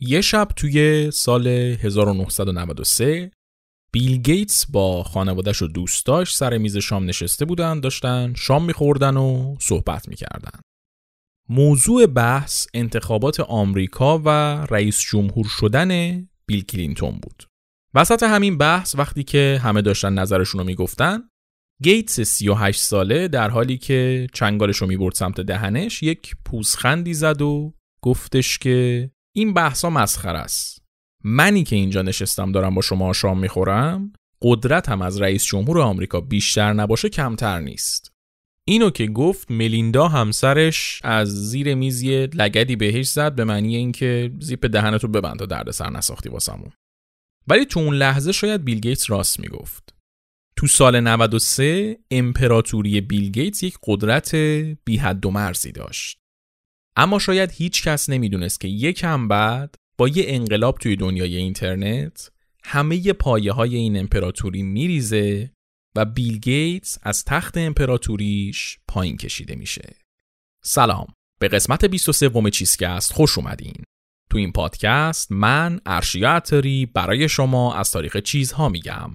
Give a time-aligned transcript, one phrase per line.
[0.00, 3.30] یه شب توی سال 1993
[3.92, 9.56] بیل گیتس با خانوادش و دوستاش سر میز شام نشسته بودن داشتن شام میخوردن و
[9.60, 10.60] صحبت می‌کردن.
[11.48, 14.28] موضوع بحث انتخابات آمریکا و
[14.70, 17.44] رئیس جمهور شدن بیل کلینتون بود.
[17.94, 21.18] وسط همین بحث وقتی که همه داشتن نظرشون رو می‌گفتن
[21.82, 27.74] گیتس 38 ساله در حالی که چنگالش رو می‌برد سمت دهنش یک پوزخندی زد و
[28.02, 30.82] گفتش که این بحثا مسخر است.
[31.24, 36.72] منی که اینجا نشستم دارم با شما شام می‌خورم قدرتم از رئیس جمهور آمریکا بیشتر
[36.72, 38.12] نباشه کمتر نیست.
[38.64, 44.66] اینو که گفت ملیندا همسرش از زیر میزی لگدی بهش زد به معنی اینکه زیپ
[44.66, 46.72] دهنتو ببند تا دردسر نساختی واسمون.
[47.48, 49.94] ولی تو اون لحظه شاید بیل گیتس راست می‌گفت.
[50.56, 54.34] تو سال 93 امپراتوری بیل گیتس یک قدرت
[54.84, 56.18] بی حد و مرزی داشت.
[56.98, 62.30] اما شاید هیچ کس نمی‌دونست که یکم بعد با یه انقلاب توی دنیای اینترنت
[62.64, 65.50] همه پایه های این امپراتوری میریزه
[65.96, 69.96] و بیل گیتس از تخت امپراتوریش پایین کشیده میشه.
[70.64, 71.06] سلام
[71.40, 73.82] به قسمت 23 چیزکست خوش اومدین.
[74.30, 79.10] تو این پادکست من ارشیا عطاری برای شما از تاریخ چیزها میگم.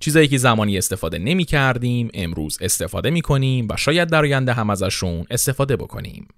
[0.00, 4.70] چیزایی که زمانی استفاده نمی کردیم امروز استفاده می کنیم و شاید در آینده هم
[4.70, 6.28] ازشون استفاده بکنیم.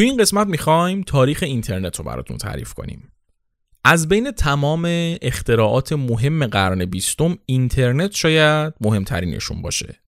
[0.00, 3.12] تو این قسمت می‌خوایم تاریخ اینترنت رو براتون تعریف کنیم.
[3.84, 4.84] از بین تمام
[5.22, 10.00] اختراعات مهم قرن بیستم اینترنت شاید مهمترینشون باشه.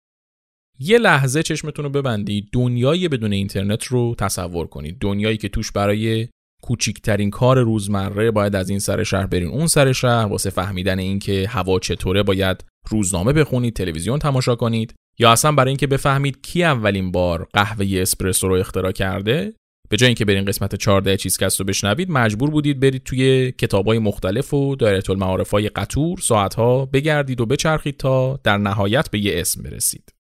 [0.78, 4.98] یه لحظه چشمتون رو ببندید دنیای بدون اینترنت رو تصور کنید.
[5.00, 6.28] دنیایی که توش برای
[6.62, 11.48] کوچیکترین کار روزمره باید از این سر شهر برین اون سر شهر واسه فهمیدن اینکه
[11.48, 17.12] هوا چطوره باید روزنامه بخونید تلویزیون تماشا کنید یا اصلا برای اینکه بفهمید کی اولین
[17.12, 19.54] بار قهوه اسپرسو رو اختراع کرده
[19.92, 24.54] به جای اینکه برین قسمت 14 چیزکست رو بشنوید مجبور بودید برید توی کتابای مختلف
[24.54, 29.62] و دایره المعارف های قطور ساعتها بگردید و بچرخید تا در نهایت به یه اسم
[29.62, 30.14] برسید.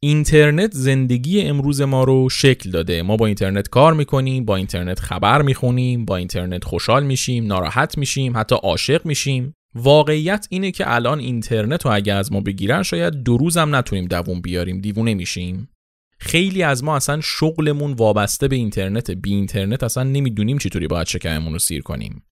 [0.00, 3.02] اینترنت زندگی امروز ما رو شکل داده.
[3.02, 8.36] ما با اینترنت کار می‌کنیم با اینترنت خبر می‌خونیم با اینترنت خوشحال میشیم ناراحت میشیم
[8.36, 9.54] حتی عاشق میشیم.
[9.74, 14.40] واقعیت اینه که الان اینترنت رو اگه از ما بگیرن شاید دو روزم نتونیم دووم
[14.40, 15.68] بیاریم دیوونه میشیم.
[16.20, 19.10] خیلی از ما اصلا شغلمون وابسته به اینترنت.
[19.10, 22.22] بی اینترنت اصلا نمی‌دونیم چطوری باید شکممون رو سیر کنیم.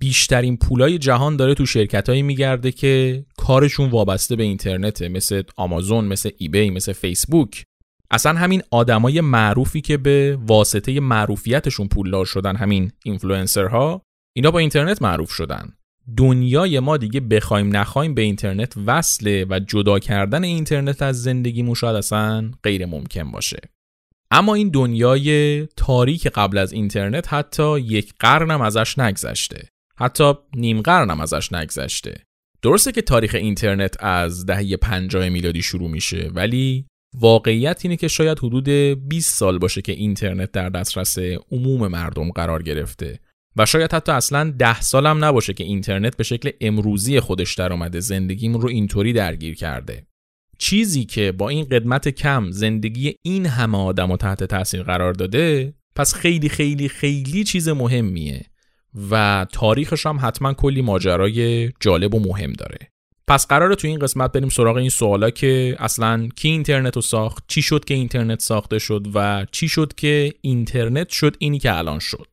[0.00, 6.30] بیشترین پولای جهان داره تو شرکتهایی میگرده که کارشون وابسته به اینترنته مثل آمازون مثل
[6.38, 7.64] eBay مثل فیسبوک.
[8.10, 14.02] اصلا همین آدمای معروفی که به واسطه معروفیتشون پولدار شدن همین اینفلوئنسرها
[14.36, 15.72] اینا با اینترنت معروف شدن.
[16.16, 21.96] دنیای ما دیگه بخوایم نخوایم به اینترنت وصله و جدا کردن اینترنت از زندگی شاید
[21.96, 23.58] اصلا غیر ممکن باشه.
[24.30, 29.68] اما این دنیای تاریک قبل از اینترنت حتی یک قرنم ازش نگذشته.
[29.96, 32.14] حتی نیم قرنم ازش نگذشته.
[32.62, 38.38] درسته که تاریخ اینترنت از دهه 50 میلادی شروع میشه ولی واقعیت اینه که شاید
[38.38, 38.68] حدود
[39.08, 41.18] 20 سال باشه که اینترنت در دسترس
[41.52, 43.18] عموم مردم قرار گرفته.
[43.56, 48.00] و شاید حتی اصلا ده سالم نباشه که اینترنت به شکل امروزی خودش در اومده
[48.00, 50.06] زندگیمون رو اینطوری درگیر کرده.
[50.58, 55.74] چیزی که با این قدمت کم زندگی این همه آدم و تحت تاثیر قرار داده
[55.96, 58.44] پس خیلی خیلی خیلی چیز مهمیه
[59.10, 62.78] و تاریخش هم حتما کلی ماجرای جالب و مهم داره.
[63.26, 67.44] پس قراره تو این قسمت بریم سراغ این سوالا که اصلا کی اینترنت رو ساخت
[67.48, 71.98] چی شد که اینترنت ساخته شد و چی شد که اینترنت شد اینی که الان
[71.98, 72.26] شد.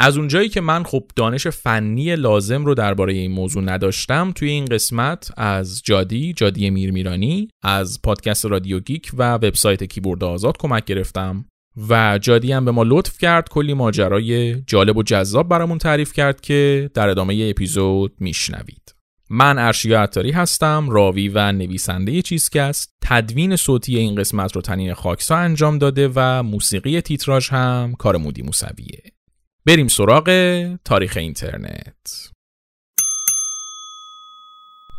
[0.00, 4.64] از اونجایی که من خب دانش فنی لازم رو درباره این موضوع نداشتم توی این
[4.64, 11.44] قسمت از جادی جادی میرمیرانی از پادکست رادیو گیک و وبسایت کیبورد آزاد کمک گرفتم
[11.88, 16.40] و جادی هم به ما لطف کرد کلی ماجرای جالب و جذاب برامون تعریف کرد
[16.40, 18.94] که در ادامه اپیزود میشنوید.
[19.30, 22.92] من ارشیا عطاری هستم راوی و نویسنده چیزکست.
[23.02, 28.42] تدوین صوتی این قسمت رو تنین خاکسا انجام داده و موسیقی تیتراژ هم کار مودی
[28.42, 29.17] موسویه.
[29.68, 30.30] بریم سراغ
[30.84, 32.30] تاریخ اینترنت.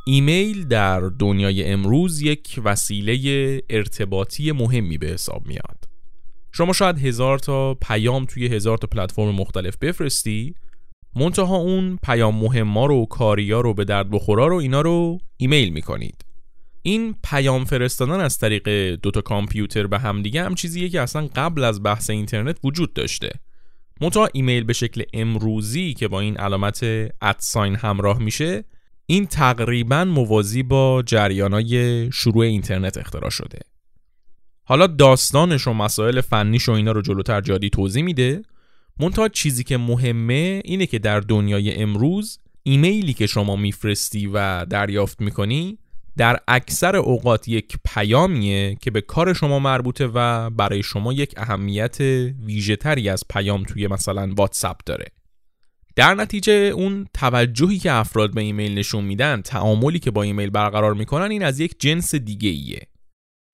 [0.08, 5.84] ایمیل در دنیای امروز یک وسیله ارتباطی مهمی به حساب میاد.
[6.52, 10.56] شما شاید هزار تا پیام توی هزار تا پلتفرم مختلف بفرستی
[11.16, 16.26] منتها اون پیام مهما رو کاریا رو به درد بخورا رو اینا رو ایمیل می‌کنید.
[16.82, 21.84] این پیام فرستادن از طریق دوتا کامپیوتر به همدیگه هم چیزیه که اصلا قبل از
[21.84, 23.30] بحث اینترنت وجود داشته.
[24.02, 26.84] منتها ایمیل به شکل امروزی که با این علامت
[27.22, 28.64] ادساین همراه میشه
[29.06, 33.60] این تقریبا موازی با جریانای شروع اینترنت اختراع شده.
[34.64, 38.42] حالا داستانش و مسائل فنیش و اینا رو جلوتر جادی توضیح میده.
[39.00, 45.22] منتها چیزی که مهمه اینه که در دنیای امروز ایمیلی که شما میفرستی و دریافت
[45.22, 45.78] می‌کنی
[46.20, 52.00] در اکثر اوقات یک پیامیه که به کار شما مربوطه و برای شما یک اهمیت
[52.46, 55.06] ویژه تری از پیام توی مثلا واتساپ داره.
[55.96, 60.94] در نتیجه اون توجهی که افراد به ایمیل نشون میدن تعاملی که با ایمیل برقرار
[60.94, 62.82] می‌کنن این از یک جنس دیگه ایه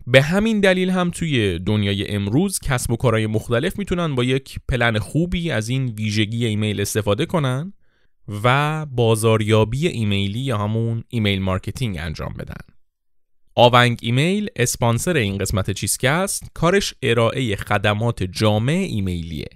[0.08, 5.00] به همین دلیل هم توی دنیای امروز کسب و کارهای مختلف می‌تونن با یک پلن
[5.00, 7.74] خوبی از این ویژگی ایمیل استفاده کنن.
[8.44, 12.76] و بازاریابی ایمیلی یا همون email marketing انجام بدن.
[13.56, 19.50] آونگ ایمیل اسپانسر این قسمت چیزکست کارش ارائه خدمات جامع ایمیلیه.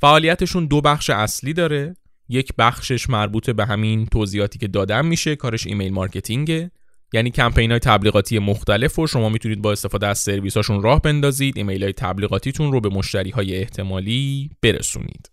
[0.00, 1.96] فعالیتشون دو بخش اصلی داره.
[2.28, 6.70] یک بخشش مربوط به همین توضیحاتی که دادم میشه کارش email marketing ه
[7.12, 11.56] یعنی کمپین های تبلیغاتی مختلف رو شما می‌تونید با استفاده از سرویس هاشون راه بندازید
[11.56, 15.30] ایمیل های تبلیغاتیتون رو به مشتری های احتمالی برسونید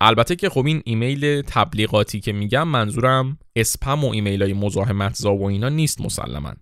[0.00, 5.34] البته که خب این ایمیل تبلیغاتی که میگم منظورم اسپم و ایمیل های مزاحمت زا
[5.34, 6.52] و اینا نیست مسلما.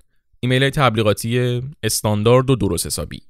[0.41, 3.23] ایمیل های تبلیغاتی استاندارد و درست حسابی.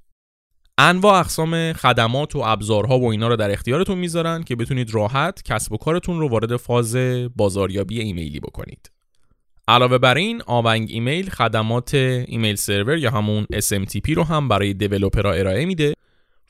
[0.79, 5.73] انواع اقسام خدمات و ابزارها و اینا رو در اختیارتون می‌ذارن که بتونید راحت کسب
[5.73, 6.97] و کارتون رو وارد فاز
[7.37, 8.91] بازاریابی ایمیلی بکنید.
[9.69, 15.27] علاوه بر این آونگ ایمیل خدمات email server یا همون SMTP رو هم برای developer
[15.27, 15.95] ها ارائه میده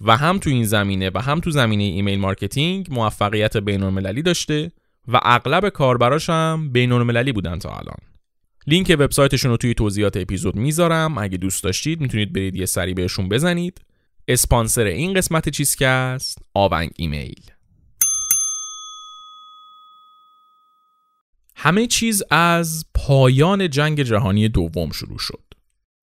[0.00, 4.72] و هم تو این زمینه و هم تو زمینه email marketing موفقیت بین‌المللی داشته
[5.08, 7.98] و اغلب کاربراش هم بین‌المللی بودن تا الان.
[8.66, 13.28] لینک وبسایتشون رو توی توضیحات اپیزود می‌ذارم اگه دوست داشتید می‌تونید برید یه سری بهشون
[13.28, 13.80] بزنید.
[14.28, 17.50] اسپانسر این قسمت چیزکست آونگ ایمیل.
[21.56, 25.44] همه چیز از پایان جنگ جهانی دوم شروع شد.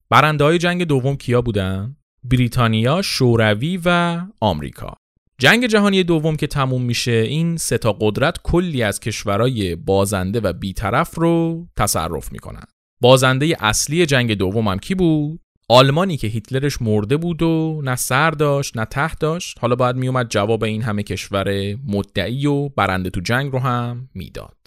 [0.09, 4.93] برنده های جنگ دوم کیا بودن؟ بریتانیا، شوروی و آمریکا.
[5.37, 10.53] جنگ جهانی دوم که تموم میشه این سه تا قدرت کلی از کشورهای بازنده و
[10.53, 12.63] بیطرف رو تصرف می‌کنن.
[13.01, 15.39] بازنده اصلی جنگ دوم هم کی بود؟
[15.69, 20.29] آلمانی که هیتلرش مرده بود و نه سر داشت نه ته داشت حالا باید میومد
[20.29, 24.57] جواب این همه کشور مدعی و برنده تو جنگ رو هم می‌داد.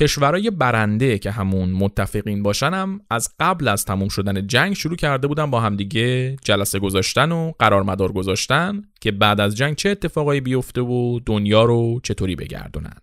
[0.00, 5.26] کشورهای برنده که همون متفقین باشن هم از قبل از تموم شدن جنگ شروع کرده
[5.26, 6.36] بودن با همدیگه.
[6.44, 11.64] جلسه گذاشتن و قرار مدار گذاشتن که بعد از جنگ چه اتفاقایی بیفته و دنیا
[11.64, 12.96] رو چطوری بگردونن.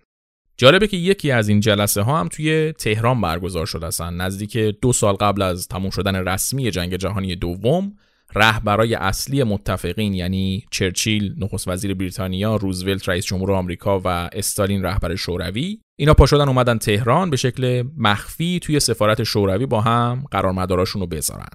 [0.58, 4.14] جالبه که یکی از این جلسه ها هم توی تهران برگزار شده هستن.
[4.14, 7.94] نزدیک دو سال قبل از تموم شدن رسمی جنگ جهانی دوم
[8.36, 15.16] رهبرای اصلی متفقین یعنی چرچیل نخست وزیر بریتانیا، روزولت رئیس جمهور آمریکا و استالین رهبر
[15.16, 20.52] شوروی اینا پا شدن اومدن تهران به شکل مخفی توی سفارت شوروی با هم قرار
[20.52, 21.50] مداراشون رو بذارن.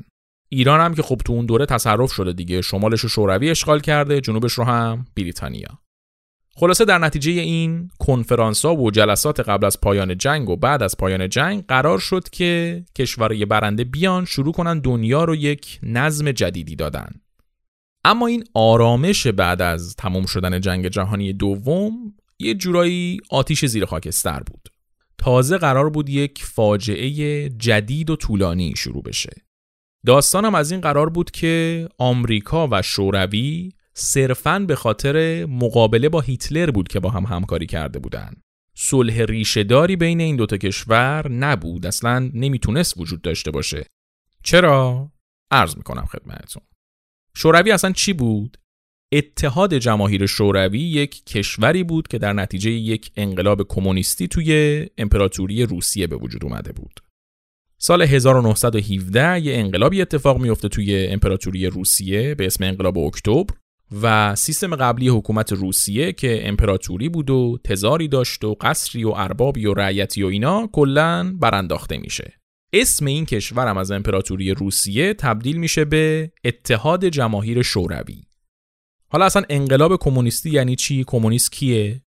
[0.48, 4.20] ایران هم که خب تو اون دوره تصرف شده دیگه شمالش رو شوروی اشغال کرده
[4.20, 5.78] جنوبش رو هم بریتانیا
[6.56, 10.96] خلاصه در نتیجه این کنفرانس ها و جلسات قبل از پایان جنگ و بعد از
[10.96, 16.76] پایان جنگ قرار شد که کشورهای برنده بیان شروع کنن دنیا رو یک نظم جدیدی
[16.76, 17.10] دادن.
[18.04, 24.40] اما این آرامش بعد از تمام شدن جنگ جهانی دوم یه جورایی آتیش زیر خاکستر
[24.40, 24.68] بود.
[25.18, 29.32] تازه قرار بود یک فاجعه جدید و طولانی شروع بشه.
[30.06, 36.70] داستانم از این قرار بود که آمریکا و شوروی صرفاً به خاطر مقابله با هیتلر
[36.70, 38.42] بود که با هم همکاری کرده بودند.
[38.76, 43.86] صلح ریشهداری بین این دوتا کشور نبود اصلا نمی‌تونست وجود داشته باشه
[44.44, 45.08] چرا
[45.50, 46.62] عرض می‌کنم خدمتتون
[47.36, 48.58] شوروی اصلا چی بود
[49.12, 56.06] اتحاد جماهیر شوروی یک کشوری بود که در نتیجه یک انقلاب کمونیستی توی امپراتوری روسیه
[56.06, 57.00] به وجود اومده بود.
[57.78, 63.54] سال 1917 یه انقلابی اتفاق میفته توی امپراتوری روسیه به اسم انقلاب اکتبر
[64.02, 69.66] و سیستم قبلی حکومت روسیه که امپراتوری بود و تزاری داشت و قصری و اربابی
[69.66, 72.32] و رعیتی و اینا کلا برانداخته میشه.
[72.72, 78.22] اسم این کشورم از امپراتوری روسیه تبدیل میشه به اتحاد جماهیر شوروی.
[79.12, 82.02] حالا اصلا انقلاب کمونیستی یعنی چی؟ کمونیست کیه؟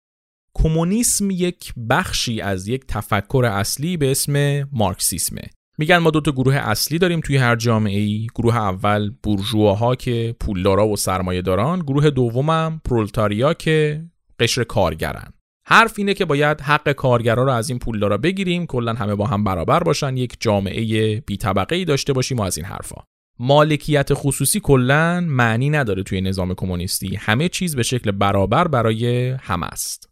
[0.53, 5.41] کمونیسم یک بخشی از یک تفکر اصلی به اسم مارکسیسمه.
[5.77, 10.35] میگن ما دو تا گروه اصلی داریم توی هر جامعه ای گروه اول بورژواها که
[10.39, 14.05] پولدارا و سرمایه داران گروه دومم پرولتاریا که
[14.39, 15.33] قشر کارگرن.
[15.65, 18.65] حرف اینه که باید حق کارگرا رو از این پولدارا بگیریم.
[18.65, 20.17] کلا همه با هم برابر باشن.
[20.17, 23.03] یک جامعه بی طبقه ای داشته باشیم و از این حرفا.
[23.39, 27.15] مالکیت خصوصی کلا معنی نداره توی نظام کمونیستی.
[27.15, 30.09] همه چیز به شکل برابر برای همه است.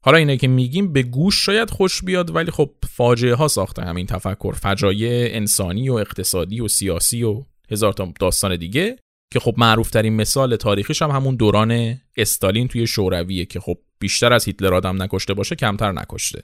[0.00, 4.06] حالا اینه که میگیم به گوش شاید خوش بیاد ولی خب فاجعه ها ساخته همین
[4.06, 4.52] تفکر.
[4.52, 8.96] فجایع انسانی و اقتصادی و سیاسی و هزار تا داستان دیگه
[9.32, 14.32] که خب معروف ترین مثال تاریخیش هم همون دوران استالین توی شورویه که خب بیشتر
[14.32, 16.42] از هیتلر آدم نکشته باشه کمتر نکشته.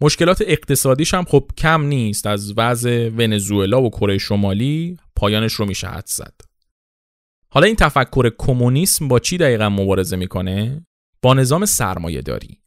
[0.00, 2.26] مشکلات اقتصادیش هم خب کم نیست.
[2.26, 6.34] از وضع ونزوئلا و کره شمالی پایانش رو میشه حد زد.
[7.50, 10.86] حالا این تفکر کمونیسم با چی دقیقا مبارزه می‌کنه؟
[11.22, 12.58] با نظام سرمایه داری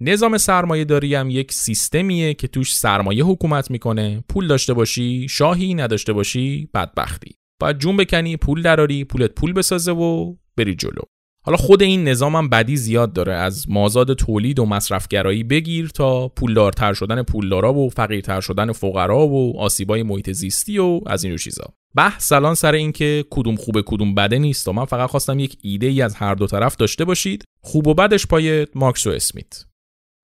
[0.00, 4.24] نظام سرمایه داری هم یک سیستمیه که توش سرمایه حکومت می‌کنه.
[4.28, 7.36] پول داشته باشی شاهی نداشته باشی بدبختی.
[7.60, 11.02] باید جون بکنی پول دراری پولت پول بسازه و بری جلو.
[11.44, 13.32] حالا خود این نظام هم بدی زیاد داره.
[13.32, 19.60] از مازاد تولید و مصرفگرایی بگیر تا پولدارتر شدن پولدارا و فقیرتر شدن فقرا و
[19.60, 21.64] آسیبای محیط زیستی و از این چیزا.
[21.94, 24.68] بحث الان سر اینکه کدوم خوبه کدوم بده نیست.
[24.68, 27.44] و من فقط خواستم یک ایده ای از هر دو طرف داشته باشید.
[27.60, 29.64] خوب و بدش پای مارکس و اسمیت.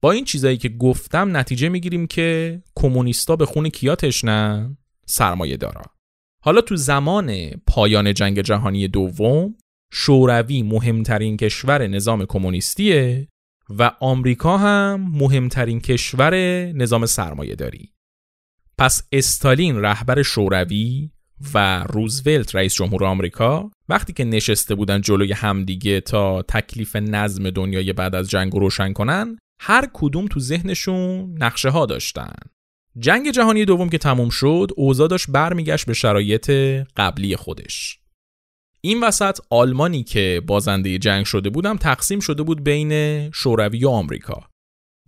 [0.00, 5.82] با این چیزایی که گفتم نتیجه می‌گیریم که کمونیستا به خون کیا تشنن سرمایه دارا
[6.44, 9.54] حالا تو زمان پایان جنگ جهانی دوم
[9.92, 13.28] شوروی مهمترین کشور نظام کمونیستیه
[13.70, 16.34] و آمریکا هم مهمترین کشور
[16.72, 17.92] نظام سرمایه داری.
[18.78, 21.10] پس استالین رهبر شوروی
[21.54, 27.92] و روزولت رئیس جمهور آمریکا وقتی که نشسته بودن جلوی همدیگه تا تکلیف نظم دنیای
[27.92, 32.34] بعد از جنگ رو روشن کنن هر کدوم تو ذهنشون نقشه ها داشتن
[32.98, 36.50] جنگ جهانی دوم که تموم شد اوضاع داشت برمیگشت به شرایط
[36.96, 37.98] قبلی خودش
[38.80, 44.48] این وسط آلمانی که بازنده جنگ شده بودم تقسیم شده بود بین شوروی و آمریکا.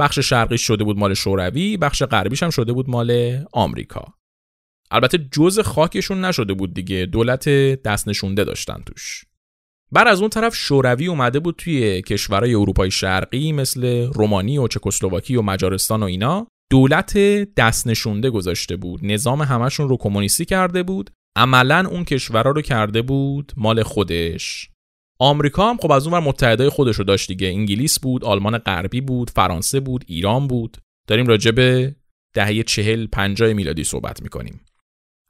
[0.01, 4.15] بخش شرقیش شده بود مال شوروی بخش غربیش هم شده بود مال آمریکا.
[4.91, 7.49] البته جز خاکشون نشده بود دیگه دولت
[7.83, 9.25] دست نشونده داشتن توش.
[9.93, 15.37] بر از اون طرف شوروی اومده بود توی کشورهای اروپای شرقی مثل رومانی و چکسلواکی
[15.37, 17.19] و مجارستان و اینا دولت
[17.55, 19.01] دست نشونده گذاشته بود.
[19.03, 21.11] نظام همشون رو کمونیستی کرده بود.
[21.37, 24.71] عملا اون کشورها رو کرده بود مال خودش
[25.19, 29.31] آمریکا هم خب از اون متحدای خودش رو داشت دیگه انگلیس بود آلمان غربی بود
[29.31, 30.77] فرانسه بود ایران بود
[31.09, 31.97] داریم راجع به
[32.35, 34.61] دهه چهل پنجاه میلادی صحبت می‌کنیم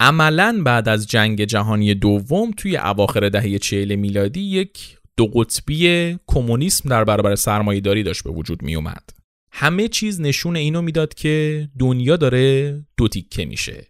[0.01, 6.89] عملا بعد از جنگ جهانی دوم توی اواخر دهه چهل میلادی یک دو قطبی کمونیسم
[6.89, 9.11] در برابر سرمایهداری داشت به وجود می اومد.
[9.53, 13.90] همه چیز نشون اینو می‌داد که دنیا داره دو تیکه میشه.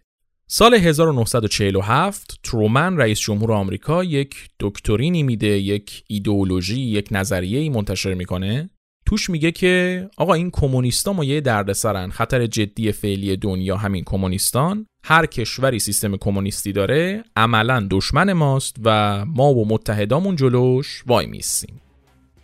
[0.53, 8.69] سال 1947 ترومن رئیس جمهور آمریکا یک دکترینی میده یک ایدئولوژی یک نظریه منتشر می‌کنه.
[9.05, 14.85] توش میگه که آقا این کمونیستا مایه دردسرن خطر جدی فعلی دنیا همین کمونیستان.
[15.03, 21.81] هر کشوری سیستم کمونیستی داره عملا دشمن ماست و ما و متحدامون جلوش وای میسیم.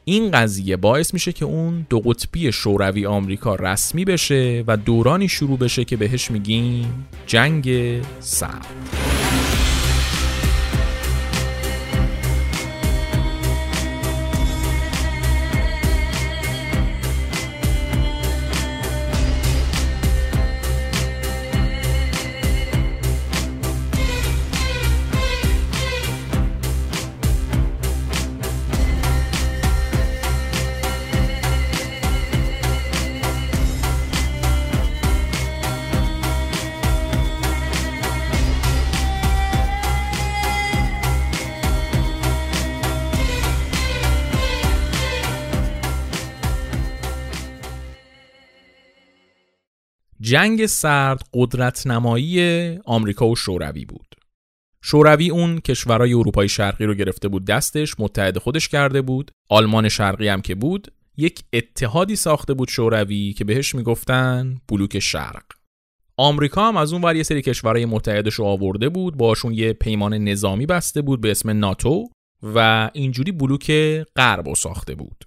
[0.10, 5.58] این قضیه باعث میشه که اون دو قطبی شوروی آمریکا رسمی بشه و دورانی شروع
[5.58, 7.70] بشه که بهش میگیم جنگ
[8.20, 8.68] سرد.
[50.28, 52.40] جنگ سرد قدرت نمایی
[52.86, 54.16] آمریکا و شوروی بود.
[54.82, 60.28] شوروی اون کشورهای اروپای شرقی رو گرفته بود دستش متحد خودش کرده بود آلمان شرقی
[60.28, 65.44] هم که بود یک اتحادی ساخته بود شوروی که بهش می‌گفتن بلوک شرق
[66.18, 70.14] آمریکا هم از اون ور یه سری کشورهای متحدش رو آورده بود باشون یه پیمان
[70.14, 72.10] نظامی بسته بود به اسم ناتو
[72.44, 73.72] و اینجوری بلوک
[74.16, 75.24] غرب ساخته بود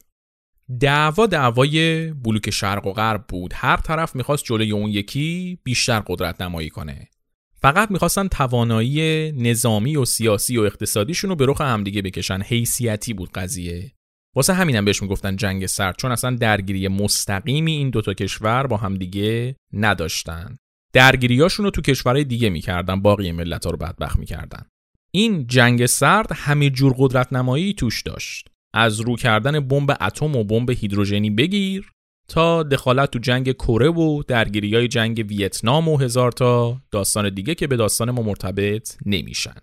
[0.78, 3.52] دعوا دعوای بلوک شرق و غرب بود.
[3.54, 7.08] هر طرف می‌خواست جلوی اون یکی بیشتر قدرت نمایی کنه.
[7.54, 12.42] فقط می‌خواستن توانایی نظامی و سیاسی و اقتصادیشون رو به رخ همدیگه بکشن.
[12.42, 13.92] حیثیتی بود قضیه.
[14.36, 19.56] واسه همینم بهش می‌گفتن جنگ سرد چون اصلا درگیری مستقیمی این دوتا کشور با همدیگه
[19.72, 20.56] نداشتن.
[20.92, 24.62] درگیریاشون رو تو کشورهای دیگه می‌کردن باقی ملت ها رو بدبخت می‌کردن.
[25.10, 28.48] این جنگ سرد همه جور قدرت نمایی توش داشت.
[28.74, 31.92] از رو کردن بمب اتم و بمب هیدروژنی بگیر
[32.28, 37.54] تا دخالت تو جنگ کره و درگیری های جنگ ویتنام و هزار تا داستان دیگه
[37.54, 39.56] که به داستان ما مرتبط نمیشن.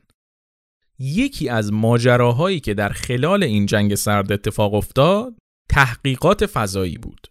[0.99, 5.33] یکی از ماجراهایی که در خلال این جنگ سرد اتفاق افتاد
[5.69, 7.27] تحقیقات فضایی بود.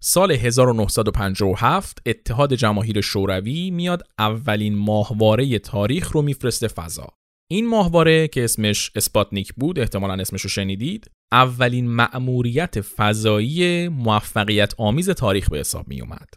[0.00, 7.08] سال 1957 اتحاد جماهیر شوروی میاد اولین ماهواره تاریخ رو میفرسته فضا.
[7.50, 15.10] این ماهواره که اسمش اسپاتنیک بود احتمالا اسمش رو شنیدید اولین مأموریت فضایی موفقیت آمیز
[15.10, 16.28] تاریخ به حساب می اومد.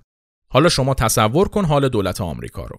[0.52, 2.78] حالا شما تصور کن حال دولت آمریکا رو.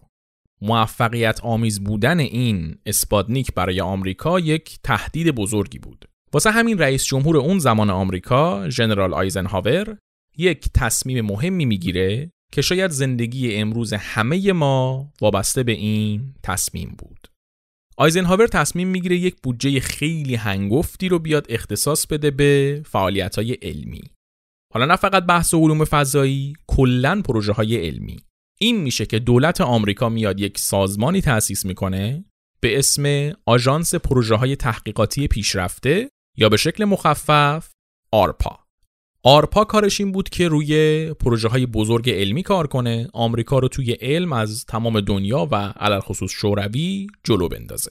[0.63, 6.05] موفقیت آمیز بودن این اسپاتنیک برای آمریکا یک تهدید بزرگی بود.
[6.33, 9.99] واسه همین رئیس جمهور اون زمان آمریکا، ژنرال آیزنهاور،
[10.37, 17.30] یک تصمیم مهمی می‌گیره که شاید زندگی امروز همه ما وابسته به این تصمیم بود.
[18.01, 24.03] آیزنهاور تصمیم می‌گیره یک بودجه خیلی هنگفتی رو بیاد اختصاص بده به فعالیت های علمی.
[24.75, 28.17] حالا نه فقط بحث علوم فضایی، کلا پروژه های علمی.
[28.61, 32.25] این میشه که دولت آمریکا میاد یک سازمانی تأسیس می‌کنه
[32.61, 37.71] به اسم آژانس پروژه های تحقیقاتی پیشرفته یا به شکل مخفف
[38.13, 38.59] آرپا.
[39.23, 43.93] آرپا کارش این بود که روی پروژه های بزرگ علمی کار کنه آمریکا رو توی
[43.93, 47.91] علم از تمام دنیا و علل خصوص شوروی جلو بندازه.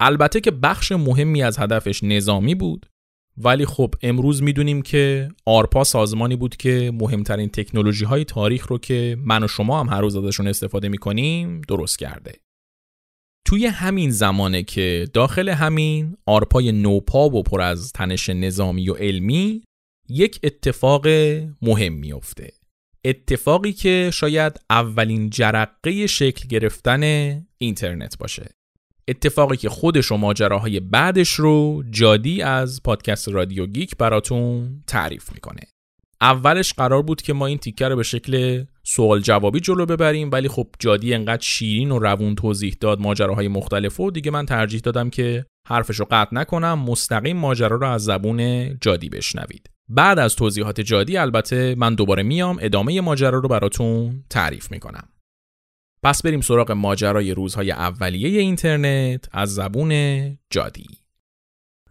[0.00, 2.86] البته که بخش مهمی از هدفش نظامی بود
[3.36, 9.16] ولی خب امروز می‌دونیم که آرپا سازمانی بود که مهمترین تکنولوژی های تاریخ رو که
[9.24, 12.34] من و شما هم هر روز ازشون استفاده می‌کنیم درست کرده.
[13.46, 19.62] توی همین زمانه که داخل همین آرپای نوپا و پر از تنش نظامی و علمی
[20.08, 21.06] یک اتفاق
[21.62, 22.52] مهم میفته
[23.04, 27.02] اتفاقی که شاید اولین جرقه شکل گرفتن
[27.58, 28.50] اینترنت باشه.
[29.08, 35.60] اتفاقی که خودش و ماجراهای بعدش رو جادی از پادکست رادیو گیک براتون تعریف می‌کنه.
[36.20, 40.48] اولش قرار بود که ما این تیکه رو به شکل سوال جوابی جلو ببریم ولی
[40.48, 45.10] خب جادی انقدر شیرین و روون توضیح داد ماجراهای مختلف و دیگه من ترجیح دادم
[45.10, 46.78] که حرفش رو قطع نکنم.
[46.78, 49.73] مستقیم ماجرا رو از زبون جادی بشنوید.
[49.88, 55.08] بعد از توضیحات جادی البته من دوباره میام ادامه ماجرا رو براتون تعریف می‌کنم.
[56.02, 59.92] پس بریم سراغ ماجرای روزهای اولیه اینترنت از زبون
[60.50, 60.86] جادی.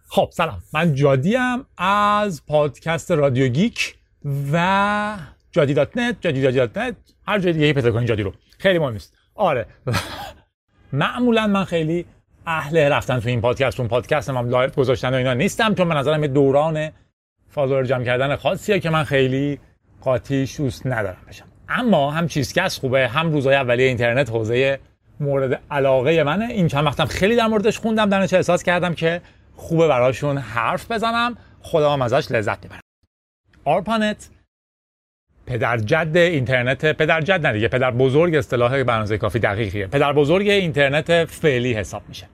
[0.08, 0.62] خب سلام.
[0.74, 3.94] من جادیم از پادکست رادیو گیک
[4.52, 5.16] و
[5.52, 8.32] جادی dot net جادی dot net هر جای دیگه پیدا کنین جادی رو.
[8.58, 9.16] خیلی مهم نیست.
[9.34, 9.66] آره.
[10.92, 12.06] معمولا من خیلی
[12.46, 15.94] اهل رفتن تو این پادکست اون پادکست هم live گذاشتن و اینا نیستم چون به
[15.94, 16.90] نظرم یه دوران
[17.54, 19.58] follower جمع کردن خاصیه که من خیلی
[20.00, 21.44] قاطیش دوست ندارم بشم.
[21.68, 24.78] اما هم چیزکست خوبه هم روزهای اولیه اینترنت حوزه
[25.20, 26.44] مورد علاقه منه.
[26.44, 29.20] این چند وقتم خیلی در موردش خوندم در نتیجه احساس کردم که
[29.56, 31.36] خوبه براشون حرف بزنم.
[31.60, 32.80] خودم ازش لذت می‌برم.
[33.64, 34.28] آرپانت
[35.46, 39.86] پدر جد اینترنت پدر جد نه پدر بزرگ اصطلاح به اندازه کافی دقیقیه.
[39.86, 42.26] پدر بزرگ اینترنت فعلی حساب میشه.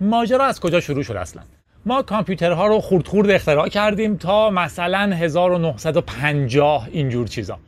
[0.00, 1.42] ماجرا از کجا شروع شد اصلا؟
[1.86, 7.58] ما کامپیوترها رو خورد خورد اختراع کردیم تا مثلا 1950 اینجور چیزا.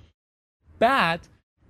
[0.79, 1.20] بعد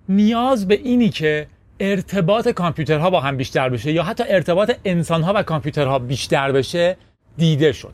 [0.09, 1.47] نیاز به اینی که
[1.79, 6.97] ارتباط کامپیوترها با هم بیشتر بشه یا حتی ارتباط انسانها و کامپیوترها بیشتر بشه
[7.37, 7.93] دیده شد.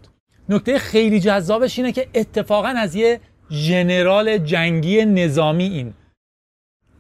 [0.50, 3.20] نکته خیلی جذابش اینه که اتفاقا از یه
[3.52, 5.94] ژنرال جنگی نظامی این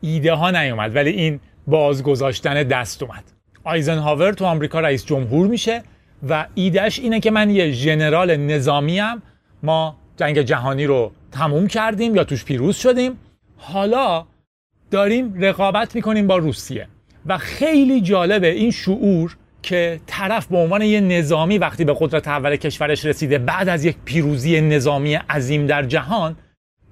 [0.01, 3.23] ایده ها نیومد ولی این بازگذاشتن دست اومد.
[3.63, 5.83] آیزنهاور تو آمریکا رئیس جمهور میشه.
[6.29, 9.21] و ایدهش اینه که من یه ژنرال نظامی هم
[9.63, 13.19] ما جنگ جهانی رو تموم کردیم یا توش پیروز شدیم.
[13.57, 14.25] حالا
[14.91, 16.87] داریم رقابت می‌کنیم با روسیه.
[17.25, 22.55] و خیلی جالبه این شعور که طرف به عنوان یه نظامی وقتی به قدرت اول
[22.55, 26.35] کشورش رسیده بعد از یک پیروزی نظامی عظیم در جهان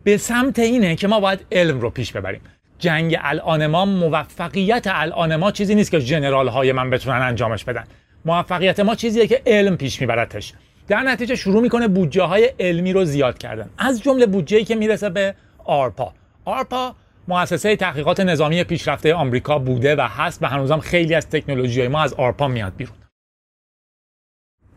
[0.04, 2.42] به سمت اینه که ما باید علم رو پیش ببریم.
[2.80, 7.84] جنگ الان ما موفقیت الان ما چیزی نیست که جنرال های من بتونن انجامش بدن.
[8.26, 10.54] موفقیت ما چیزیه که علم پیش میبرتش.
[10.88, 13.70] در نتیجه شروع می‌کنه بودجه های علمی رو زیاد کردن.
[13.78, 15.36] از جمله بودجه که می‌رسه به
[15.66, 16.14] آرپا.
[16.46, 16.96] آرپا
[17.28, 22.02] مؤسسه تحقیقات نظامی پیشرفته آمریکا بوده و هست و هنوزم خیلی از تکنولوژی های ما
[22.02, 22.96] از آرپا میاد بیرون.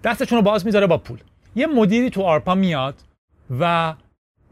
[0.05, 1.19] دستشون رو باز می‌ذاره با پول.
[1.57, 2.95] یه مدیری تو آرپا میاد
[3.61, 3.95] و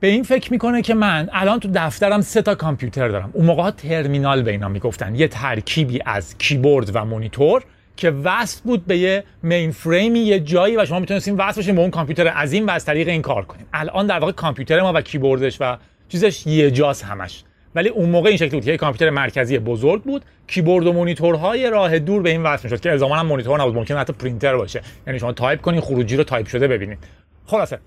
[0.01, 3.31] به این فکر می‌کنه که من الان تو دفترم سه تا کامپیوتر دارم.
[3.33, 5.15] اون موقع ها ترمینال به اینا می‌گفتن.
[5.15, 7.65] یه ترکیبی از کیبورد و مونیتور
[7.97, 11.81] که وصل بود به یه mainframe ی یه جایی و شما می‌تونستین وصل بشین به
[11.81, 15.01] اون کامپیوتر عظیم و از طریق این کار کنیم الان در واقع کامپیوتر ما و
[15.01, 15.77] کیبوردش و
[16.09, 17.45] چیزش یه جاست همش.
[17.75, 20.25] ولی اون موقع این شکلی بود که یک کامپیوتر مرکزی بزرگ بود.
[20.47, 23.75] کیبورد و مونیتورهای راه دور به این وصل می‌شد که الزاما هم مونیتور نبود.
[23.75, 24.83] ممکن حتی پرینتر باشه.
[25.07, 26.99] یعنی شما تایپ کنین خروجی رو تایپ شده ببینید
[27.47, 27.79] خلاصه.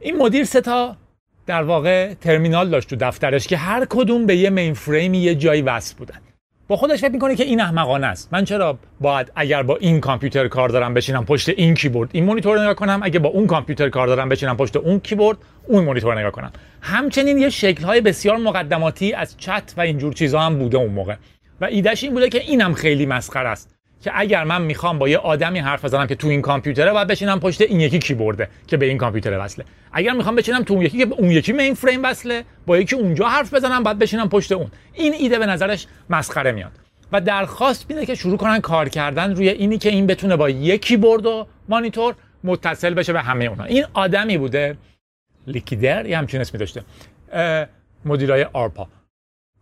[0.00, 0.96] این مدیر سه تا
[1.46, 5.62] در واقع ترمینال داشت تو دفترش که هر کدوم به یه mainframe ی یه جایی
[5.62, 6.20] وصل بودن.
[6.70, 8.28] با خودش فکر می‌کنه که این احمقانه است.
[8.32, 12.56] من چرا باید اگر با این کامپیوتر کار دارم بشینم پشت این کیبورد این مونیتور
[12.56, 16.12] رو نگاه کنم؟ اگه با اون کامپیوتر کار دارم بشینم پشت اون کیبورد اون مونیتور
[16.12, 16.52] رو نگاه کنم.
[16.80, 21.14] همچنین یه شکل های بسیار مقدماتی از چت و اینجور چیزها هم بوده اون موقع.
[21.60, 23.74] و ایدهش این بوده که اینم خیلی مسخره است.
[24.00, 27.40] که اگر من می‌خوام با یه آدمی حرف بزنم که تو این کامپیوتره باید بشینم
[27.40, 29.64] پشت این یکی کیبورده که به این کامپیوتر وصله.
[29.92, 33.54] اگر می‌خوام بشینم تو اون یکی که اون یکی mainframe وصله با یکی اونجا حرف
[33.54, 34.70] بزنم باید بشینم پشت اون.
[34.94, 36.72] این ایده به نظرش مسخره میاد.
[37.12, 40.82] و درخواست میده که شروع کنن کار کردن روی اینی که این بتونه با یک
[40.82, 44.76] کیبورد و مانیتور متصل بشه به همه اونها این آدمی بوده
[45.46, 46.84] لیکیدر یه همچین اسمی داشته
[48.04, 48.88] مدیرای آرپا.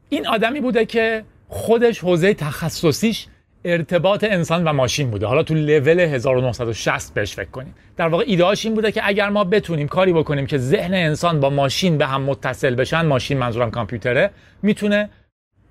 [0.09, 3.27] این آدمی بوده که خودش حوزه تخصصیش
[3.65, 5.27] ارتباط انسان و ماشین بوده.
[5.27, 7.75] حالا تو لول 1960 بهش فکر کنیم.
[7.97, 11.51] در واقع ایدهاش این بوده که اگر ما بتونیم کاری بکنیم که ذهن انسان با
[11.51, 14.31] ماشین به هم متصل بشن ماشین منظورم کامپیوتره
[14.63, 15.11] می‌تونه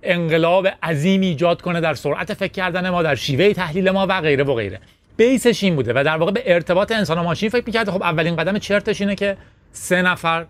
[0.04, 4.44] انقلاب عظیم ایجاد کنه در سرعت فکر کردن ما در شیوه تحلیل ما و غیره
[4.44, 4.80] و غیره.
[5.18, 7.92] بیسش این بوده و در واقع به ارتباط انسان و ماشین فکر می‌کرده.
[7.92, 9.38] خب اولین قدم چرتش اینه که
[9.72, 10.46] سه نفر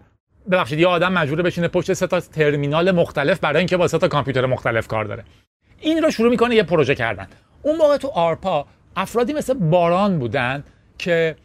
[0.52, 4.08] ببخشید یه آدم مجبور بشینه پشت سه تا ترمینال مختلف برای اینکه با سه تا
[4.08, 5.24] کامپیوتر مختلف کار داره.
[5.80, 7.28] این رو شروع می‌کنه یه پروژه کردن.
[7.62, 10.64] اون موقع تو آرپا افرادی مثل باران بودن
[10.98, 11.36] که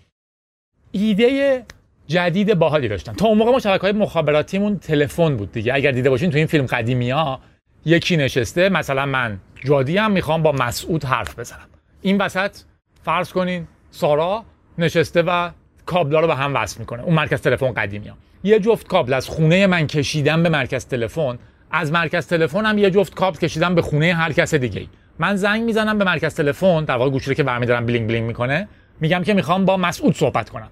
[0.92, 1.64] ایده
[2.06, 3.12] جدید باحالی داشتن.
[3.12, 5.74] تا اون موقع ما شبکه های مخابراتیمون تلفن بود دیگه.
[5.74, 7.40] اگر دیده باشین تو این فیلم قدیمی ها
[7.84, 11.68] یکی نشسته مثلا من جادی هم می‌خوام با مسعود حرف بزنم.
[12.02, 12.56] این وسط
[13.02, 14.44] فرض کنین سارا
[14.78, 15.50] نشسته و
[15.86, 17.02] کابلا رو به هم وصل می‌کنه.
[17.02, 18.16] اون مرکز تلفن قدیمی ها.
[18.44, 21.38] یه جفت کابل از خونه من کشیدم به مرکز تلفن.
[21.72, 24.86] از مرکز تلفن هم یه جفت کابل کشیدم به خونه هر کس دیگه
[25.18, 28.68] من زنگ می‌زنم به مرکز تلفن در واقع گوشی که برمیدارم بلینگ بلینگ می‌کنه
[29.00, 30.68] میگم که می‌خوام با مسعود صحبت کنم.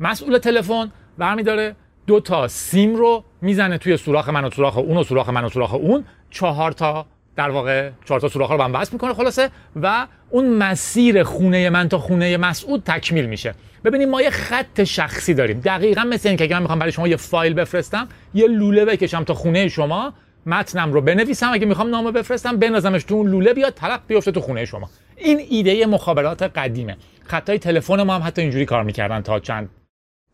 [0.00, 5.04] مسئول تلفن برمیداره دو تا سیم رو می‌زنه توی سوراخ من و سوراخ اون و
[5.04, 6.04] سوراخ من و سوراخ اون.
[6.30, 9.50] چهار تا در واقع چهار تا سوراخ رو به هم وصل می‌کنه خلاصه
[9.82, 13.54] و اون مسیر خونه من تا خونه مسعود تکمیل میشه.
[13.84, 15.60] ببینید ما یه خط شخصی داریم.
[15.60, 19.24] دقیقا مثل این که اگه من می‌خوام برای شما یه فایل بفرستم یه لوله بکشم
[19.24, 20.12] تا خونه شما.
[20.46, 24.40] متنم رو بنویسم اگه می‌خوام نامه بفرستم بنازمش تو اون لوله بیاد طرف بیفته تو
[24.40, 24.90] خونه شما.
[25.16, 26.96] این ایده مخابرات قدیمه.
[27.24, 29.68] خط‌های تلفن ما هم حتی اینجوری کار می‌کردن تا چند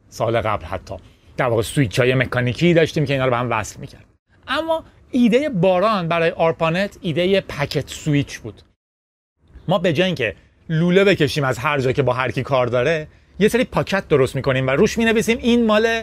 [0.08, 0.94] سال قبل حتی.
[1.36, 4.04] در واقع سویچ های مکانیکی داشتیم که اینا رو به هم وصل می‌کرد
[4.48, 8.62] اما ایده باران برای آرپانت ایده packet switch بود.
[9.68, 10.36] ما به جای اینکه
[10.68, 14.36] لوله بکشیم از هر جا که با هر کی کار داره یه سری پاکت درست
[14.36, 16.02] می‌کنیم و روش می‌نویسیم این مال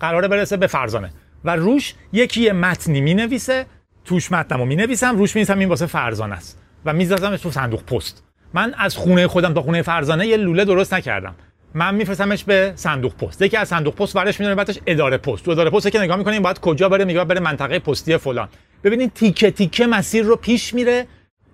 [0.00, 1.10] قراره برسه به فرزانه.
[1.44, 3.66] و روش یکی یه متنی می‌نویسه
[4.04, 6.62] توش متنمو می‌نویسم روش می‌نویسم این واسه فرزانه است.
[6.84, 8.24] و میذارمش تو صندوق پست.
[8.54, 11.34] من از خونه خودم تا خونه فرزانه یه لوله درست نکردم.
[11.74, 13.42] من میفرستمش به صندوق پست.
[13.42, 15.44] یکی از صندوق پست ورش می‌دونه بعدش اداره پست.
[15.44, 18.48] تو اداره پست که نگاه می‌کنیم باید کجا بره؟ میگه بره منطقه پستی فلان.
[18.84, 21.06] ببینید تیکه تیکه مسیر رو پیش میره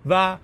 [0.05, 0.37] و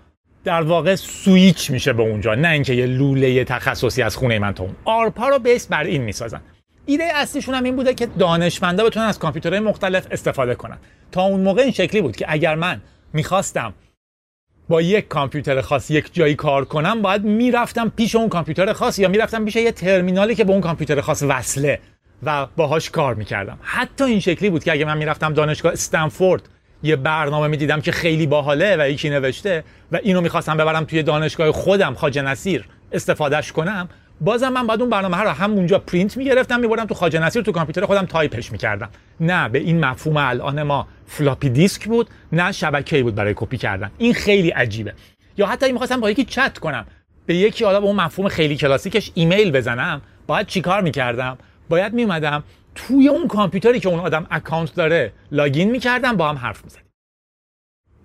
[0.43, 2.35] در واقع سویچ میشه به اونجا.
[2.35, 4.75] نه اینکه یه لوله تخصصی از خونه من تا اون.
[4.85, 6.41] آرپا رو بیس بر این می‌سازن.
[6.89, 10.77] ایده اصلیشون هم این بوده که دانشمندا بتونن از کامپیوترهای مختلف استفاده کنن.
[11.11, 12.81] تا اون موقع این شکلی بود که اگر من
[13.13, 13.73] می‌خواستم
[14.69, 19.07] با یک کامپیوتر خاص یک جایی کار کنم باید می‌رفتم پیش اون کامپیوتر خاص یا
[19.07, 21.79] می‌رفتم پیش یه ترمینالی که به اون کامپیوتر خاص وصله
[22.23, 23.59] و باهاش کار می‌کردم.
[23.61, 26.49] حتی این شکلی بود که اگه من می‌رفتم دانشگاه استنفورد
[26.83, 31.51] یه برنامه می‌دیدم که خیلی باحاله و یکی نوشته و اینو می‌خواستم ببرم توی دانشگاه
[31.51, 33.89] خودم خواجه نصیر استفادهش کنم
[34.21, 37.85] بازم من باید اون برنامه رو همونجا پرینت می‌گرفتم میبردم تو خواجه نصیر تو کامپیوتر
[37.85, 38.89] خودم تایپش می‌کردم.
[39.19, 43.91] نه به این مفهوم الان ما فلاپی دیسک بود نه شبکه‌ای بود برای کپی کردن.
[43.97, 44.93] این خیلی عجیبه.
[45.37, 46.85] یا حتی می‌خواستم با یکی چت کنم
[47.25, 51.37] به یکی حالا با اون مفهوم خیلی کلاسیکش ایمیل بزنم باید چیکار می‌کردم؟
[51.69, 52.43] باید میومدم
[52.75, 56.83] توی اون کامپیوتری که اون آدم account داره login می‌کردم با هم حرف می‌زدیم.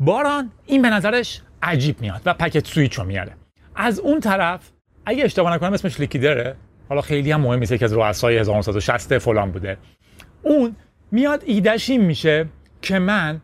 [0.01, 3.33] باران این به نظرش عجیب میاد و packet switch رو میاره.
[3.77, 4.72] از اون طرف
[5.07, 6.57] اگه اشتباه نکنم اسمش لیکلایدره.
[6.89, 9.77] حالا خیلی هم مهم نیست یکی از رؤسای 1960 فلان بوده.
[10.43, 10.77] اون
[11.11, 12.47] میاد ایدهش این میشه
[12.83, 13.41] که من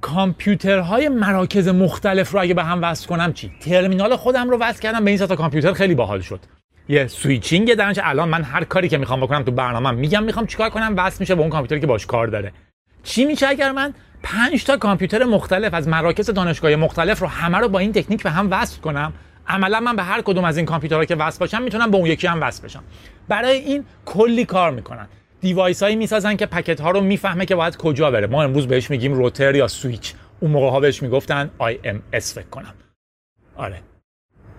[0.00, 5.04] کامپیوترهای مراکز مختلف رو اگه به هم وصل کنم چی؟ ترمینال خودم رو وصل کردم
[5.04, 6.40] به این تا کامپیوتر خیلی باحال شد.
[6.88, 10.70] یه switching درونش الان من هر کاری که می‌خوام بکنم تو برنامه میگم می‌خوام چیکار
[10.70, 12.52] کنم؟ وصل میشه به اون کامپیوتری که باش کار داره.
[13.02, 17.68] چی میشه اگر من پنج تا کامپیوتر مختلف از مراکز دانشگاه مختلف رو همه رو
[17.68, 19.12] با این تکنیک به هم وصل کنم؟
[19.48, 22.26] عملا من به هر کدوم از این کامپیوترها که وصل باشم می‌تونم به اون یکی
[22.26, 22.82] هم وصل بشم.
[23.28, 25.08] برای این کلی کار می‌کنن.
[25.40, 28.26] device هایی می‌سازن که packet ها رو می‌فهمه که باید کجا بره.
[28.26, 30.14] ما امروز بهش میگیم router یا سویچ.
[30.40, 32.74] اون موقع ها بهش می‌گفتن IMP فکر کنم.
[33.56, 33.80] آره.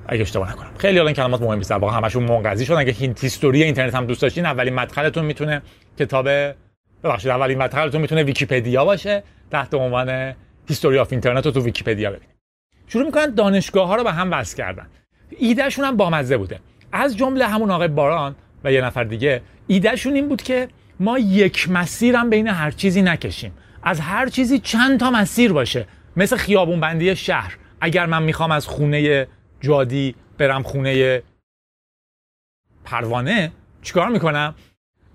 [0.07, 0.71] اگه اشتباه نکنم.
[0.77, 2.77] خیلی الان کلمات مهمی است واقعا همشون منقضی شدن.
[2.77, 5.61] اگه history اینترنت هم دوست داشتین اولین مدخلتون می‌تونه
[5.99, 6.29] کتاب
[7.03, 9.23] ببخشید اولین مدخلتون می‌تونه ویکیپدیا باشه.
[9.51, 10.33] تحت عنوان
[10.67, 12.36] History of Internet رو تو ویکیپدیا ببینید.
[12.87, 14.87] شروع می‌کنن دانشگاه ها رو به هم وصل کردن.
[15.29, 16.59] ایدهشون هم بامزه بوده.
[16.91, 20.67] از جمله همون آقای باران و یه نفر دیگه ایدهشون این بود که
[20.99, 23.53] ما یک مسیرم بین هر چیزی نکشیم.
[23.83, 25.87] از هر چیزی چند تا مسیر باشه.
[26.17, 27.57] مثل خیابون بندی شهر.
[27.81, 29.27] اگر من می‌خوام از خونه
[29.61, 31.23] جادی برم خونه
[32.85, 34.55] پروانه چیکار می‌کنم؟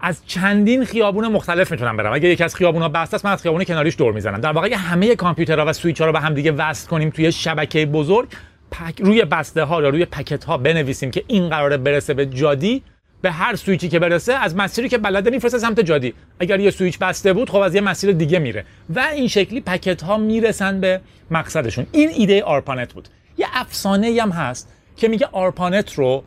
[0.03, 2.13] از چندین خیابون مختلف می‌تونم برم.
[2.13, 4.41] اگه یکی از خیابونا بسته است من از خیابون کناریش دور می‌زنم.
[4.41, 7.87] در واقع همه کامپیوترها و سویچ ها رو به هم دیگه وصل کنیم توی شبکه
[7.87, 8.29] بزرگ
[8.71, 12.83] پک روی بسته ها یا روی packet ها بنویسیم که این قراره برسه به جادی
[13.23, 16.15] به هر سویچی که برسه از مسیری که بلده میفرسته سمت جادی.
[16.41, 18.65] اگر یه سویچ بسته بود خب از یه مسیر دیگه میره.
[18.95, 21.87] و این شکلی packet ها می‌رسن به مقصدشون.
[21.93, 23.09] این ایده آرپانت بود.
[23.39, 26.25] یه افسانه هم هست که میگه آرپانت رو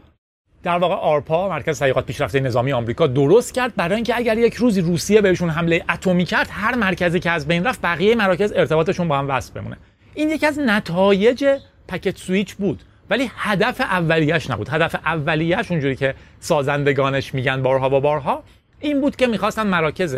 [0.65, 4.81] در واقع آرپا مرکز تحقیقات پیشرفته نظامی آمریکا درست کرد برای اینکه اگر یک روزی
[4.81, 9.17] روسیه بهشون حمله اتمی کرد هر مرکزی که از بین رفت بقیه مراکز ارتباطشون با
[9.17, 9.77] هم وصل بمونه.
[10.13, 14.69] این یکی از نتایج packet switch بود ولی هدف اولیش نبود.
[14.69, 18.43] هدف اولیش اونجوری که سازندگانش میگن بارها و بارها
[18.79, 20.17] این بود که می‌خواستن مراکز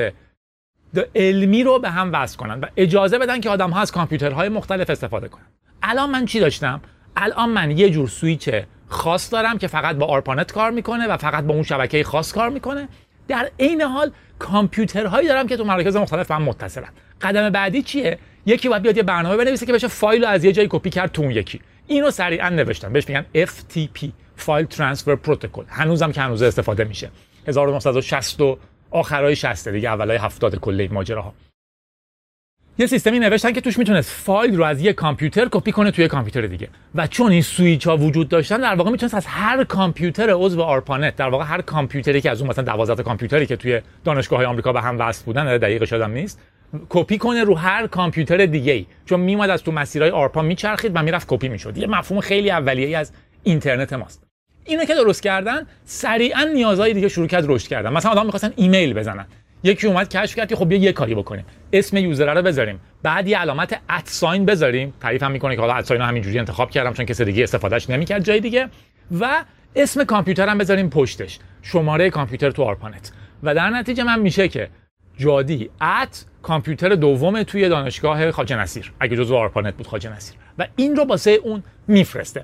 [1.15, 4.89] علمی رو به هم وصل کنن و اجازه بدن که آدم ها از کامپیوترهای مختلف
[4.89, 5.45] استفاده کنن.
[5.83, 6.81] الان من چی داشتم؟
[7.15, 8.49] الان من یه جور سویچ
[8.88, 12.50] خاص دارم که فقط با آرپانت کار می‌کنه و فقط با اون شبکه خاص کار
[12.50, 12.88] می‌کنه.
[13.28, 16.89] در عین حال کامپیوترهایی دارم که تو مراکز مختلف هم متصلن.
[17.21, 20.52] قدم بعدی چیه؟ یکی باید بیاد یه برنامه بنویسه که بشه فایل رو از یه
[20.52, 21.62] جایی کپی کرد تو اون یکی.
[21.88, 22.93] اینو سریعا نوشتم.
[22.93, 27.10] بهش میگن FTP File Transfer Protocol هنوزم که هنوز استفاده میشه.
[27.47, 28.58] 1960 و
[28.91, 31.34] آخرای 60 دیگه اولای 70 کل این ماجراها.
[32.79, 36.47] یه سیستمی نوشتن که توش می‌تونست فایل رو از یه کامپیوتر کپی کنه توی کامپیوتر
[36.47, 36.67] دیگه.
[36.95, 41.15] و چون این سویچ ها وجود داشتن در واقع می‌تونست از هر کامپیوتر عضو آرپانت
[41.15, 44.73] در واقع هر کامپیوتری که از اون مثلا 12 کامپیوتری که توی دانشگاه های آمریکا
[44.73, 46.41] به هم وصل بودن دقیق یادم نیست
[46.89, 51.03] کپی کنه رو هر کامپیوتر دیگه ای چون میومد از تو مسیرهای آرپا میچرخید و
[51.03, 51.77] می‌رفت کپی می‌شد.
[51.77, 53.11] یه مفهوم خیلی اولیه‌ای از
[53.43, 54.23] اینترنت ماست.
[54.65, 57.93] اینو که درست کردن سریعا نیازهای دیگه شروع کرد رشد کردن.
[57.93, 59.25] مثلا آدم می‌خواستن ایمیل بزنن.
[59.63, 61.45] یکی اومد کشف کرد که خب یه کاری بکنیم.
[61.73, 62.80] اسم user رو بذاریم.
[63.03, 64.93] بعد یه علامت at sign بذاریم.
[64.99, 68.23] تعریف هم می‌کنه که حالا at sign همینجوری انتخاب کردم چون کسی دیگه استفادهش نمی‌کرد
[68.23, 68.69] جای دیگه.
[69.19, 71.39] و اسم کامپیوتر هم بذاریم پشتش.
[71.62, 73.12] شماره کامپیوتر تو آرپانت.
[73.43, 74.69] و در نتیجه من میشه که
[75.17, 78.93] جادی at کامپیوتر دوم توی دانشگاه خواجه نصیر.
[78.99, 80.38] اگه جزو آرپانت بود خواجه نصیر.
[80.58, 82.43] و این رو واسه اون میفرسته.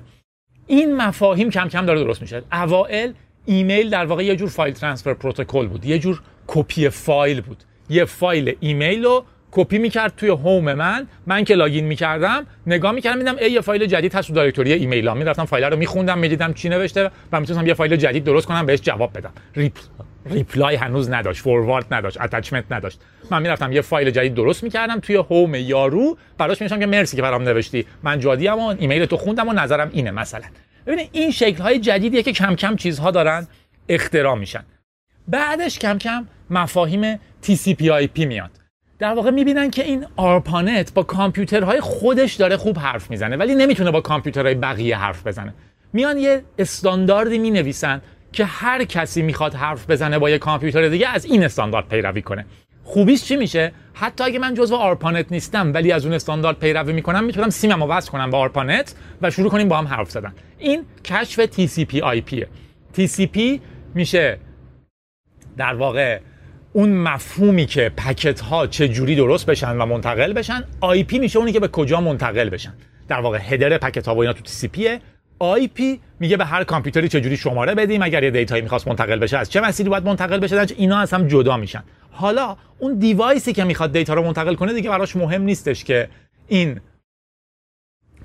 [0.66, 2.42] این مفاهیم کم کم داره درست میشه.
[2.52, 3.12] اوائل
[3.46, 5.84] ایمیل در واقع یه جور File Transfer Protocol بود.
[5.84, 7.64] یه جور کپی فایل بود.
[7.88, 11.06] یه فایل ایمیل رو کپی می‌کرد توی home من.
[11.26, 15.08] من که login می‌کردم نگاه می‌کردم می‌دیدم ای یه فایل جدید هست تو directory ایمیل
[15.08, 15.14] ها.
[15.14, 18.80] می‌رفتم فایل رو میخوندم می‌دیدم چی نوشته و می‌تونستم یه فایل جدید درست کنم بهش
[18.80, 19.32] جواب بدم.
[19.54, 19.72] rep
[20.26, 23.00] reply هنوز نداشت forward نداشت attachment نداشت.
[23.30, 27.22] من می‌رفتم یه فایل جدید درست می‌کردم توی home یارو براش می‌نوشتم که مرسی که
[27.22, 27.86] برام نوشتی.
[28.02, 30.44] من جادی و ایمیل تو خوندم و نظرم اینه مثلا.
[30.86, 33.46] ببینید این شکل های جدیدیه که کم کم چیزها دارن
[33.88, 34.64] اختراع میشن.
[35.28, 38.50] بعدش کم کم مفاهیم TCP/IP میاد.
[38.98, 43.90] در واقع می‌بینن که این آرپانت با کامپیوترهای خودش داره خوب حرف می‌زنه ولی نمی‌تونه
[43.90, 45.54] با کامپیوترهای بقیه حرف بزنه.
[45.92, 48.02] میان یه استانداردی می‌نویسن
[48.32, 52.46] که هر کسی می‌خواد حرف بزنه با یه کامپیوتر دیگه از این استاندارد پیروی کنه.
[52.84, 57.24] خوبیش چی میشه؟ حتی اگه من جزو آرپانت نیستم ولی از اون استاندارد پیروی می‌کنم
[57.24, 60.34] می‌تونم سیمم رو وصل کنم با آرپانت و شروع کنیم با هم حرف زدن.
[60.58, 62.44] این کشف TCP IP
[62.96, 63.60] TCP
[63.94, 64.38] میشه
[65.56, 66.20] در واقع
[66.76, 71.52] اون مفهومی که packet ها چه جوری درست بشن و منتقل بشن IP میشه اونی
[71.52, 72.74] که به کجا منتقل بشن.
[73.08, 75.00] در واقع header packet ها و اینا تو TCP
[75.38, 78.88] ئه IP میگه به هر کامپیوتری چه جوری شماره بدیم اگر یه data یی می‌خواست
[78.88, 81.82] منتقل بشه از چه مسیری باید منتقل بشه؟ اینا از هم جدا میشن.
[82.10, 86.08] حالا اون device ی که می‌خواد data رو منتقل کنه دیگه براش مهم نیستش که
[86.48, 86.80] این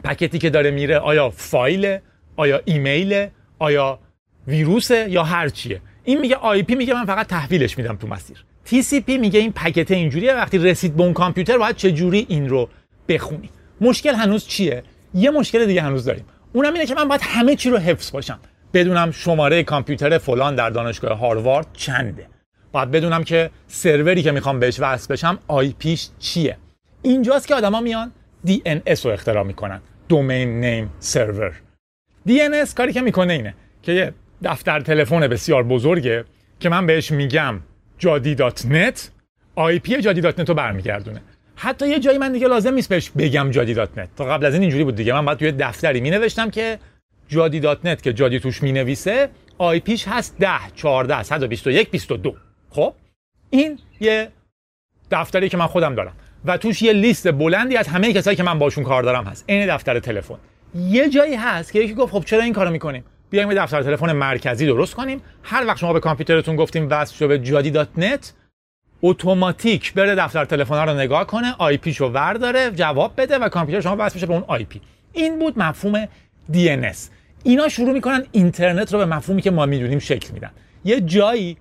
[0.04, 1.98] packet ی که داره میره آیا فایل
[2.36, 3.28] آیا ایمیل
[3.60, 4.00] آیا
[4.48, 5.82] ویروسه یا هر چیه.
[6.04, 8.46] این میگه IP میگه من فقط تحویلش میدم تو مسیر.
[8.66, 12.70] TCP میگه این packet اینجوریه وقتی رسید به اون کامپیوتر باید چه جوری این رو
[13.08, 13.50] بخونی.
[13.82, 14.84] مشکل هنوز چیه؟
[15.14, 16.26] یه مشکل دیگه هنوز داریم.
[16.54, 18.40] اونم اینه که من باید همه چی رو حفظ باشم.
[18.74, 22.28] بدونم شماره کامپیوتر فلان در دانشگاه هاروارد چنده.
[22.72, 26.58] باید بدونم که سروری که می‌خوام بهش وصل بشم آی پیش چیه.
[27.02, 28.12] اینجاست که آدما میان
[28.48, 29.82] DNS رو اختراع می‌کنن.
[30.10, 31.54] دومین نیم سرور
[32.28, 36.26] DNS کاری که می‌کنه اینه که یه دفتر تلفن بسیار بزرگه
[36.60, 37.60] که من بهش میگم
[37.98, 39.12] جادی دات نت.
[39.56, 41.22] IP جادی dot net رو برمیگردونه.
[41.56, 44.10] حتی یه جایی من دیگه لازم نیست بهش بگم جادی dot net.
[44.16, 45.14] تا قبل از این اینجوری بود دیگه.
[45.14, 46.80] من باید توی دفتری می نوشتم که
[47.28, 52.36] جادی dot net که جادی توش می نویسه IP ش هست 10 14 121 22
[52.70, 52.94] خب؟
[53.50, 54.30] این یه
[55.12, 56.14] دفتری که من خودم دارم.
[56.46, 59.44] و توش یه لیست بلندی از همه کسایی که من باشون کار دارم هست.
[59.48, 60.38] این دفتر تلفن.
[60.76, 64.12] یه جایی هست که یکی گفت خب چرا این کارو می‌کنیم بیایم یه دفتر تلفن
[64.12, 65.22] مرکزی درست کنیم.
[65.44, 68.34] هر وقت شما به کامپیوترتون گفتیم وصل شو به جادی dot net
[69.02, 73.96] اتوماتیک بره دفتر تلفن رو نگاه کنه IP شو ورداره جواب بده و کامپیوتر شما
[74.00, 74.82] وصل میشه به اون IP.
[75.14, 76.06] این بود مفهوم
[76.54, 76.98] DNS
[77.44, 80.52] اینا شروع می‌کنن اینترنت رو به مفهومی که ما می‌دونیم شکل میدن.
[80.86, 81.58] یه جایی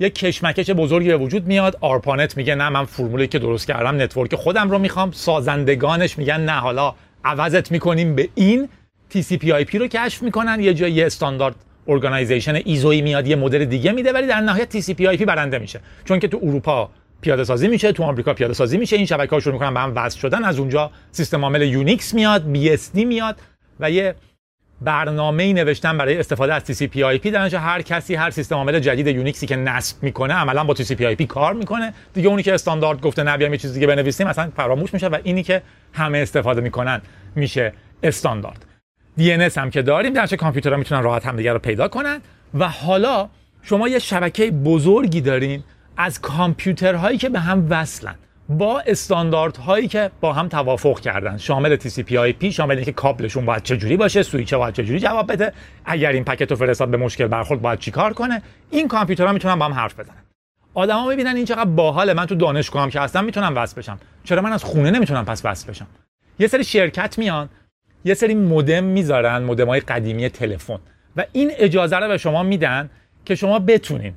[0.00, 4.34] یه کشمکش بزرگی به وجود میاد آرپانت میگه نه من فرمولی که درست کردم network
[4.34, 5.12] خودم رو می‌خوام.
[5.12, 8.68] سازندگانش میگن نه حالا عوضت می‌کنیم به این.
[9.12, 10.60] TCP/IP رو کشف می‌کنن.
[10.60, 11.54] یه جایی یه standard
[11.88, 15.80] organization ISO ی میاد یه مدل دیگه میده ولی در نهایت TCP/IP برنده میشه.
[16.04, 18.96] چون که تو اروپا پیاده سازی میشه تو آمریکا پیاده سازی میشه.
[18.96, 20.44] این شبکه ها شروع می‌کنن به هم وصل شدن.
[20.44, 23.36] از اونجا سیستم عامل Unix میاد BSD میاد
[23.80, 24.14] و یه
[24.80, 29.38] برنامه ای نوشتن برای استفاده از TCP/IP در هر کسی هر سیستم عامل جدید Unix
[29.38, 31.94] ی که نصب می‌کنه عملا با TCP/IP کار می‌کنه.
[32.14, 35.18] دیگه اونی که استاندارد گفته نه بیایم یه چیز دیگه بنویسیم مثلا فراموش میشه و
[35.22, 37.02] اینی که همه استفاده می‌کنن
[37.36, 37.72] میشه
[38.02, 38.71] استاندارد.
[39.18, 42.20] DNS هم که داریم در کامپیوترها می‌تونن راحت همدیگه رو پیدا کنن.
[42.54, 43.28] و حالا
[43.62, 45.64] شما یه شبکه بزرگی دارین
[45.96, 48.14] از کامپیوترهایی که به هم وصلن
[48.48, 51.36] با استانداردهایی که با هم توافق کردن.
[51.36, 55.52] شامل TCP/IP شامل اینکه کابلشون باید چجوری باشه سویچ باید چجوری جواب بده.
[55.84, 59.64] اگر این پکت رو فرستاد به مشکل برخورد باید چیکار کنه؟ این کامپیوترها می‌تونن با
[59.64, 60.16] هم حرف بزنن.
[60.74, 62.14] آدما می‌بینن این چقدر باحاله.
[62.14, 63.98] من تو دانشگاه هم که هستم می‌تونم وصل بشم.
[64.24, 65.86] چرا من از خونه نمی‌تونم پس وصل بشم؟
[66.38, 67.48] یه سری شرکت میان
[68.04, 70.78] یه سری مودم می‌ذارن مودم های قدیمی تلفن.
[71.16, 72.90] و این اجازه رو به شما میدن
[73.24, 74.14] که شما بتونین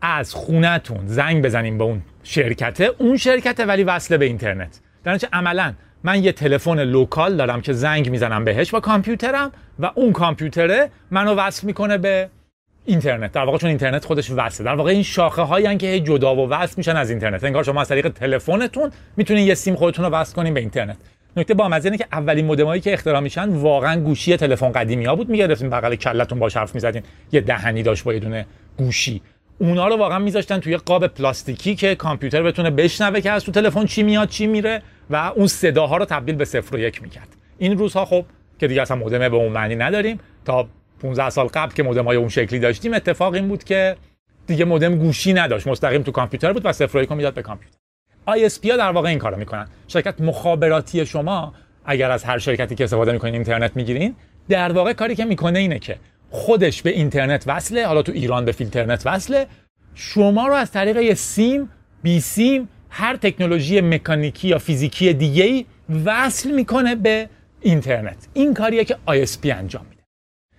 [0.00, 2.90] از خونهتون زنگ بزنیم به اون شرکته.
[2.98, 4.80] اون شرکته ولی وصله به اینترنت.
[5.04, 10.12] در عملا من یه تلفن local دارم که زنگ می‌زنم بهش با کامپیوترم و اون
[10.12, 12.28] کامپیوتره منو وصل می‌کنه به
[12.84, 13.32] اینترنت.
[13.32, 14.64] در واقع چون اینترنت خودش وصله.
[14.64, 17.44] در واقع این شاخه هایی که جدا و وصل میشن از اینترنت.
[17.44, 20.96] انگار شما از طریق تلفنتون می‌تونین یه سیم خودتون رو وصل کنین به اینترنت.
[21.36, 25.28] نکته با اینه که اولین مودمایی که اختراع میشن واقعا گوشی تلفن قدیمی ها بود.
[25.28, 27.02] می‌گرفتین بغل کلتون باش حرف می‌زدین.
[27.32, 28.46] یه دهنی داشت با یه دونه
[28.78, 29.22] گوشی.
[29.58, 33.84] اونا رو واقعا میذاشتن توی قاب پلاستیکی که کامپیوتر بتونه بشنوه که از تو تلفن
[33.84, 37.28] چی میاد چی میره و اون صداها رو تبدیل به صفر و یک می‌کرد.
[37.58, 38.24] این روزها خب
[38.58, 40.20] که دیگه اصلا مودم به اون معنی نداریم.
[40.44, 40.68] تا
[41.02, 43.96] 15 سال قبل که مودم های اون شکلی داشتیم اتفاق این بود که
[44.46, 45.66] دیگه مودم گوشی نداشت.
[45.66, 47.78] مستقیم تو کامپیوتر بود و صفر و یک می‌داد به کامپیوتر.
[48.28, 49.68] ISP ها در واقع این کارو می‌کنن.
[49.88, 54.14] شرکت مخابراتی شما اگر از هر شرکتی که استفاده می‌کنین اینترنت می‌گیرین
[54.48, 55.96] در واقع کاری که می‌کنه اینه که
[56.30, 59.46] خودش به اینترنت وصله حالا تو ایران به فیلترنت وصله.
[59.94, 61.70] شما رو از طریق سیم
[62.02, 65.64] بی سیم هر تکنولوژی مکانیکی یا فیزیکی دیگه ای
[66.04, 67.28] وصل می‌کنه به
[67.60, 68.16] اینترنت.
[68.34, 70.02] این کاریه که ISP انجام میده.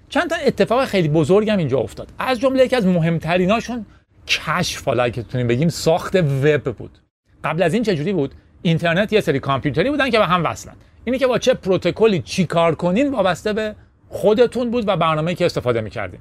[0.10, 2.08] چند تا اتفاق خیلی بزرگ هم اینجا افتاد.
[2.20, 3.86] از جمله یکی از مهمتریناشون
[4.28, 7.00] کشف حالا که بگیم ساخت وب بود.
[7.44, 10.76] قبل از این چجوری بود؟ اینترنت یه سری کامپیوتری بودن که به هم وصلن.
[11.04, 13.76] اینی که با چه پروتکلی چی کار کنین وابسته به
[14.10, 16.20] خودتون بود و برنامه‌ای که استفاده می‌کردین.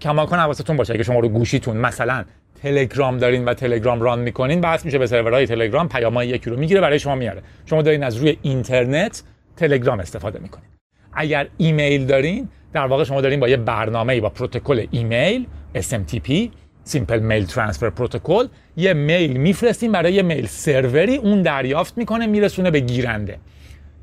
[0.00, 0.94] کماکان حواستون باشه.
[0.94, 2.24] اگه شما رو گوشیتون مثلا
[2.62, 6.80] تلگرام دارین و تلگرام ران می‌کنین بحث میشه به سرورهای تلگرام پیامای یکی رو می‌گیره
[6.80, 7.42] برای شما میاره.
[7.66, 9.22] شما دارین از روی اینترنت
[9.56, 10.66] تلگرام استفاده می‌کنین.
[11.12, 16.48] اگر ایمیل دارین در واقع شما دارین با یه برنامه با پروتکل ایمیل SMTP
[16.84, 22.26] Simple Mail Transfer Protocol یه mail میفرستیم برای یه mail server ی اون دریافت می‌کنه
[22.26, 23.38] میرسونه به گیرنده.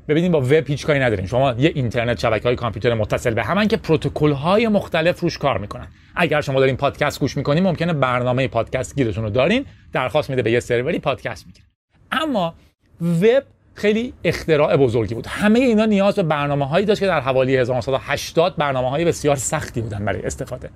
[0.08, 1.26] ببینید با وب هیچ کاری نداریم.
[1.26, 5.58] شما یه اینترنت شبکه های کامپیوتر متصل به همن که پروتکل های مختلف روش کار
[5.58, 5.86] می‌کنن.
[6.16, 10.52] اگر شما دارین پادکست گوش می‌کنین ممکنه برنامه پادکست گیرتون رو دارین درخواست میده به
[10.52, 11.66] یه سروری پادکست می‌گیره
[12.12, 12.54] اما
[13.00, 13.42] وب
[13.74, 15.26] خیلی اختراع بزرگی بود.
[15.26, 19.80] همه اینا نیاز به برنامه هایی داشت که در حوالی 1980 برنامه های بسیار سختی
[19.80, 20.70] بودن برای استفاده.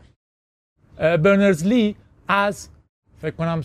[0.99, 1.97] برنرز لی
[2.29, 2.69] از
[3.23, 3.61] فکر کنم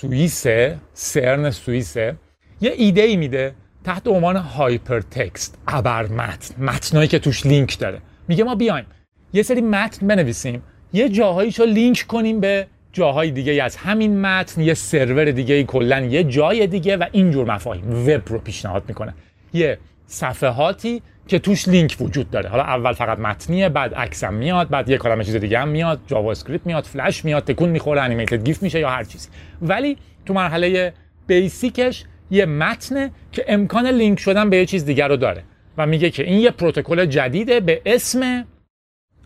[0.00, 0.46] سوئیس
[0.92, 7.46] سرن سوئیس یه ایده ای میده تحت عنوان هایپر تکست ابر متن متنایی که توش
[7.46, 8.00] لینک داره.
[8.28, 8.86] میگه ما بیایم
[9.32, 14.74] یه سری متن بنویسیم یه جاهاییشو لینک کنیم به جاهای دیگه از همین متن یه
[14.74, 18.08] سرور دیگه کلا یه جای دیگه و اینجور مفاهیم.
[18.08, 19.14] وب رو پیشنهاد می‌کنه.
[19.52, 21.02] یه صفحاتی
[21.32, 22.48] که توش لینک وجود داره.
[22.48, 26.66] حالا اول فقط متنیه بعد عکسم میاد بعد یه عالمه چیز دیگه هم میاد JavaScript
[26.66, 29.28] میاد فلش میاد تکون می‌خوره animated GIF میشه یا هر چیزی.
[29.62, 30.94] ولی تو مرحله
[31.26, 35.42] basic ش یه متنه که امکان لینک شدن به یه چیز دیگر رو داره
[35.78, 38.46] و میگه که این یه پروتکل جدیده به اسم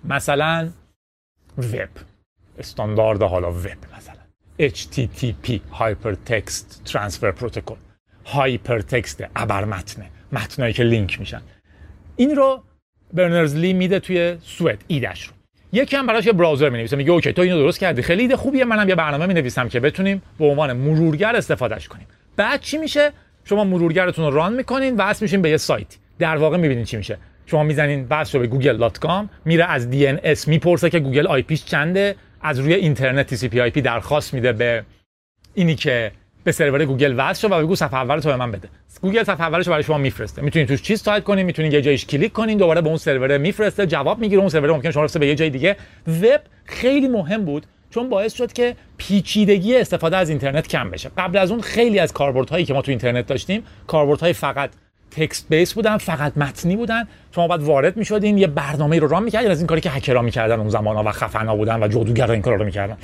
[0.04, 0.68] مثلا
[1.58, 1.88] وب.
[2.58, 4.22] استاندارد حالا وب مثلا.
[4.60, 7.78] HTTP Hypertext Transfer Protocol.
[8.26, 10.10] Hypertext ابرمتنه.
[10.32, 11.42] متنایی که لینک میشن.
[12.16, 12.62] این رو
[13.12, 15.32] برنرز لی میده توی سوئد ایدش رو.
[15.72, 18.02] یکی هم براش یه browser می نویسه میگه OK تو اینو درست کردی.
[18.02, 22.06] خیلی ایده خوبیه منم یه برنامه می نویسم که بتونیم به عنوان مرورگر استفادهش کنیم.
[22.36, 23.12] بعد چی میشه؟
[23.44, 25.96] شما مرورگرتون رو run می‌کنین وصل میشین به یه سایت.
[26.18, 27.18] در واقع می‌بینین چی میشه.
[27.46, 32.58] شما می‌زنین وصل به google.com میره از DNS می‌پرسه که گوگل IP ش چنده از
[32.58, 34.84] روی اینترنت TCP IP درخواست میده به
[35.54, 36.12] اینی که
[36.46, 38.68] به سرور گوگل وصل شو و بگو صفحه اول تو به من بده.
[39.02, 40.42] گوگل صفحه اولش برای شما میفرسته.
[40.42, 43.86] می‌تونید توش چیز تایپ کنین می‌تونید یه جایش کلیک کنین دوباره به اون سرور میفرسته
[43.86, 45.76] جواب می‌گیره اون سرور ممکن شما رو به یه جای دیگه.
[46.06, 51.10] وب خیلی مهم بود چون باعث شد که پیچیدگی استفاده از اینترنت کم بشه.
[51.18, 54.70] قبل از اون خیلی از کاربردهایی که ما تو اینترنت داشتیم کاربردهای فقط
[55.10, 57.04] تکست بیس بودن فقط متنی بودن.
[57.34, 60.60] شما بعد وارد می‌شدین یه برنامه رو ران می‌کردین از این کاری که هکرها می‌کردن
[60.60, 62.96] اون زمانا و خفنا بودن و جادوگرا این کارا رو می‌کردن.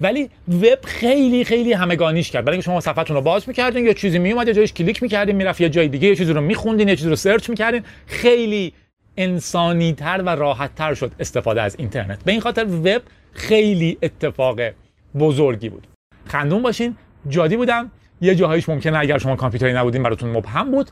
[0.00, 2.44] ولی وب خیلی خیلی همگانیش کرد.
[2.44, 5.68] برای شما صفحتون رو باز می‌کردین یا چیزی میومد یه جایش کلیک می‌کردین می‌رفت یه
[5.68, 7.82] جای دیگه یه چیزی رو میخوندین یه چیزی رو سرچ می‌کردین.
[8.06, 8.72] خیلی
[9.16, 12.24] انسانی تر و راحت تر شد استفاده از اینترنت.
[12.24, 14.60] به این خاطر وب خیلی اتفاق
[15.18, 15.86] بزرگی بود.
[16.26, 16.96] خندون باشین
[17.28, 17.90] جادی بودم.
[18.20, 20.90] یه جاهایش ممکنه اگر شما کامپیوتری نبودین براتون مبهم بود.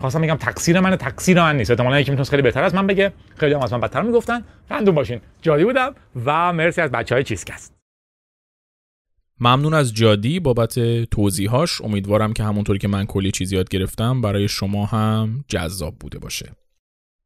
[0.00, 1.70] خواستم میگم تقصیر منه تقصیر من نیست.
[1.70, 3.12] احتمالاً یکی می‌تونه خیلی بهتر از من بگه.
[3.36, 4.44] خیلی هم از من بدتر می‌گفتن.
[4.68, 5.20] خندون باشین.
[5.42, 5.94] جادی بودم
[6.26, 7.75] و مرسی از بچه های چیزکست.
[9.40, 11.80] ممنون از جادی بابت توضیحاش.
[11.80, 16.52] امیدوارم که همونطوری که من کلی چیزی یاد گرفتم برای شما هم جذاب بوده باشه.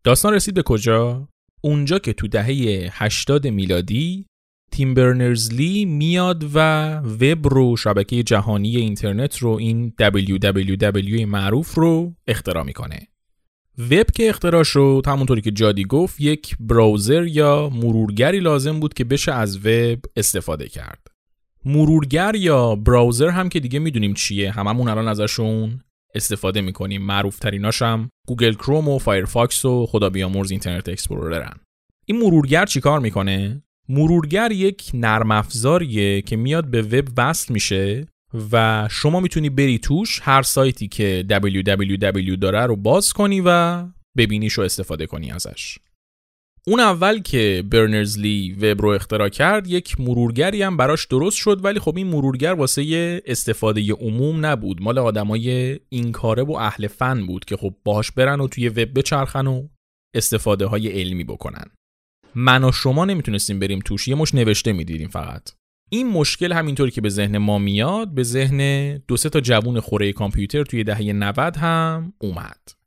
[0.05, 1.29] داستان رسید به کجا؟
[1.61, 4.27] اونجا که تو دهه 80 میلادی
[4.73, 6.59] تیم برنرز لی میاد و
[6.99, 13.07] وب رو شبکه جهانی اینترنت رو این www معروف رو اختراع می‌کنه.
[13.79, 19.05] وب که اختراع شد همونطوری که جادی گفت یک browser یا مرورگری لازم بود که
[19.05, 21.10] بشه از وب استفاده کرد.
[21.65, 24.51] مرورگر یا browser هم که دیگه می‌دونیم چیه.
[24.51, 25.81] هممون الان ازشون
[26.15, 27.03] استفاده می‌کنیم.
[27.03, 31.57] معروف تریناش هم Google Chrome و Firefox و خدا بیامرز Internet Explorer ن.
[32.07, 38.07] این مرورگر چیکار می‌کنه؟ مرورگر یک نرم افزاریه که میاد به وب وصل میشه
[38.53, 43.83] و شما می‌تونی بری توش هر سایتی که www داره رو باز کنی و
[44.17, 45.79] ببینیش و استفاده کنی ازش.
[46.67, 51.81] اون اول که برنرزلی وب رو اختراع کرد یک مرورگری هم براش درست شد ولی
[51.81, 54.83] خب این مرورگر واسه استفاده عموم نبود.
[54.83, 58.99] مال آدمای این کاره و اهل فن بود که خب باهاش برن و توی وب
[58.99, 59.69] بچرخن و
[60.15, 61.65] استفاده های علمی بکنن.
[62.35, 65.51] من و شما نمی‌تونستیم بریم توش یه مش نوشته می‌دیدیم فقط.
[65.93, 70.13] این مشکل همینطوری که به ذهن ما میاد به ذهن دو سه تا جوون خوره
[70.13, 72.80] کامپیوتر توی دهه 90 هم اومد.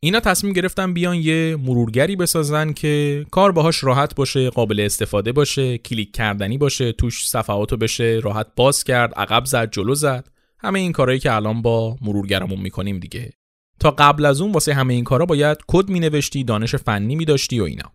[0.00, 5.78] اینا تصمیم گرفتن بیان یه مرورگری بسازن که کار باهاش راحت باشه قابل استفاده باشه
[5.78, 10.28] کلیک کردنی باشه توش صفحاتو بشه راحت باز کرد عقب زد جلو زد.
[10.58, 13.32] همه این کارهایی که الان با مرورگرمون می‌کنیم دیگه.
[13.80, 17.64] تا قبل از اون واسه همه این کارا باید کد مینوشتی دانش فنی میداشتی و
[17.64, 17.92] اینا.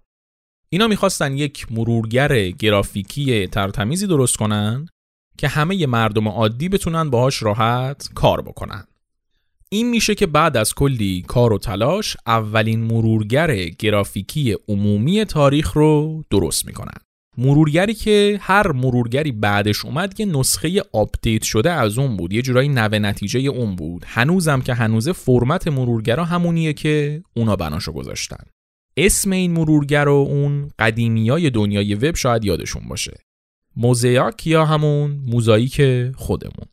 [0.70, 4.88] اینا می‌خواستن یک مرورگر گرافیکی ترتمیزی درست کنن
[5.38, 8.88] که همه مردم عادی بتونن باهاش راحت کار بکنن.
[9.74, 16.24] این میشه که بعد از کلی کار و تلاش اولین مرورگر گرافیکی عمومی تاریخ رو
[16.30, 16.98] درست می‌کنن.
[17.38, 22.70] مرورگری که هر مرورگری بعدش اومد یه نسخه update شده از اون بود یه جورایی
[22.70, 24.06] نوه نتیجه اون بود.
[24.08, 28.46] هنوزم که هنوزه فرمت مرورگرا همونیه که اونا بناشو گذاشتن.
[28.98, 33.18] اسم این مرورگر و اون قدیمیای دنیای وب شاید یادشون باشه.
[33.78, 35.82] موزیاک یا همون موزاییک
[36.16, 36.73] خودمون.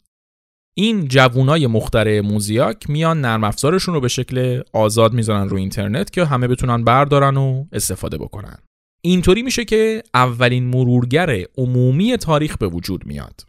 [0.80, 6.24] این جوونای مختره موزیاک میان نرم افزارشون رو به شکل آزاد می‌ذارن رو اینترنت که
[6.24, 8.58] همه بتونن بردارن و استفاده بکنن.
[9.00, 13.46] اینطوری میشه که اولین مرورگر عمومی تاریخ به وجود میاد.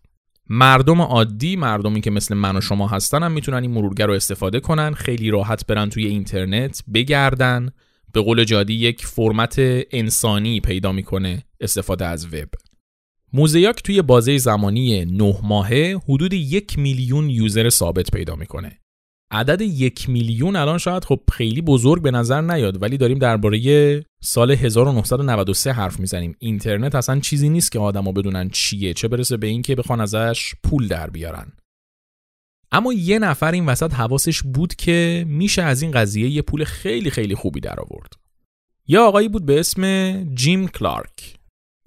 [0.50, 4.60] مردم عادی مردمی که مثل من و شما هستن هم می‌تونن این مرورگر رو استفاده
[4.60, 7.70] کنن خیلی راحت برن توی اینترنت بگردن
[8.14, 9.56] به قول جادی یک فرمت
[9.92, 12.50] انسانی پیدا می‌کنه استفاده از وب.
[13.34, 18.78] موزیاک توی بازه زمانی نه ماهه حدود یک میلیون یوزر ثابت پیدا می‌کنه
[19.32, 24.52] عدد یک میلیون الان شاید خب خیلی بزرگ به نظر نیاد ولی داریم درباره سال
[24.52, 29.76] 1993 حرف می‌زنیم اینترنت اصلا چیزی نیست که آدما بدونن چیه چه برسه به اینکه
[29.76, 31.52] بخوان ازش پول در بیارن
[32.72, 37.10] اما یه نفر این وسط حواسش بود که میشه از این قضیه یه پول خیلی
[37.10, 38.14] خیلی خوبی در آورد.
[38.88, 41.41] یه آقایی بود به اسم جیم کلارک.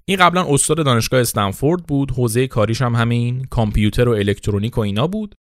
[0.07, 5.07] این قبلا استاد دانشگاه استنفورد بود، حوزه کاریش هم همین کامپیوتر و الکترونیک و اینا
[5.07, 5.35] بود.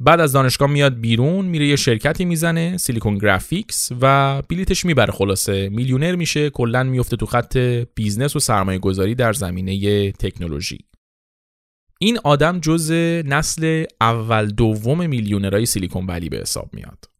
[0.00, 5.68] بعد از دانشگاه میاد بیرون میره یه شرکتی می‌زنه Silicon Graphics و بلیتش می‌بره خلاصه
[5.68, 7.56] میلیونر میشه کلا میفته تو خط
[7.94, 10.78] business و سرمایه گذاری در زمینه تکنولوژی
[11.98, 12.90] این آدم جز
[13.26, 17.13] نسل اول دوم میلیونرهای سیلیکون ولی به حساب میاد.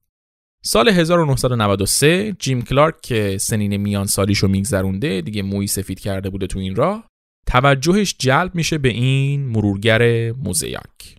[0.66, 6.58] سال 1993 جیم کلارک که سنین میان سالیشو میگذرونده دیگه موی سفید کرده بوده تو
[6.58, 7.08] این راه
[7.46, 11.16] توجهش جلب میشه به این مرورگر موزیک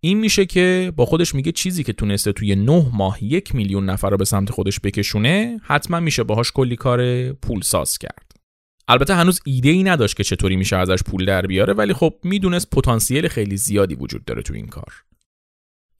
[0.00, 4.10] این میشه که با خودش میگه چیزی که تونسته توی نه ماه یک میلیون نفر
[4.10, 8.32] رو به سمت خودش بکشونه حتما میشه باهاش کلی کار پول ساز کرد.
[8.88, 12.70] البته هنوز ایده ای نداشت که چطوری میشه ازش پول در بیاره ولی خب می‌دونست
[12.70, 14.92] پتانسیل خیلی زیادی وجود داره تو این کار.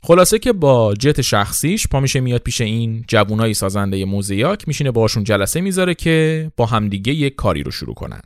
[0.04, 5.24] خلاصه که با جت شخصیش پا میشه میاد پیش این جوونای سازنده موزیاک میشینه باشون
[5.24, 8.20] جلسه می‌ذاره که با همدیگه یک کاری رو شروع کنن.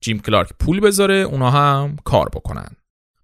[0.00, 2.68] جیم کلارک پول بذاره اونا هم کار بکنن.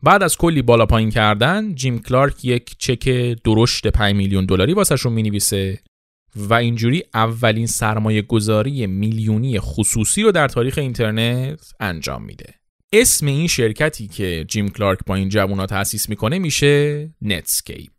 [0.02, 3.08] بعد از کلی بالا پایین کردن جیم کلارک یک چک
[3.44, 5.78] درشت 5 میلیون دلاری واسهشون می‌نویسه
[6.36, 12.57] و اینجوری اولین سرمایه گذاری میلیونی خصوصی رو در تاریخ اینترنت انجام میده.
[12.92, 17.92] اسم این شرکتی که جیم کلارک با این جوونا تأسیس می‌کنه میشه Netscape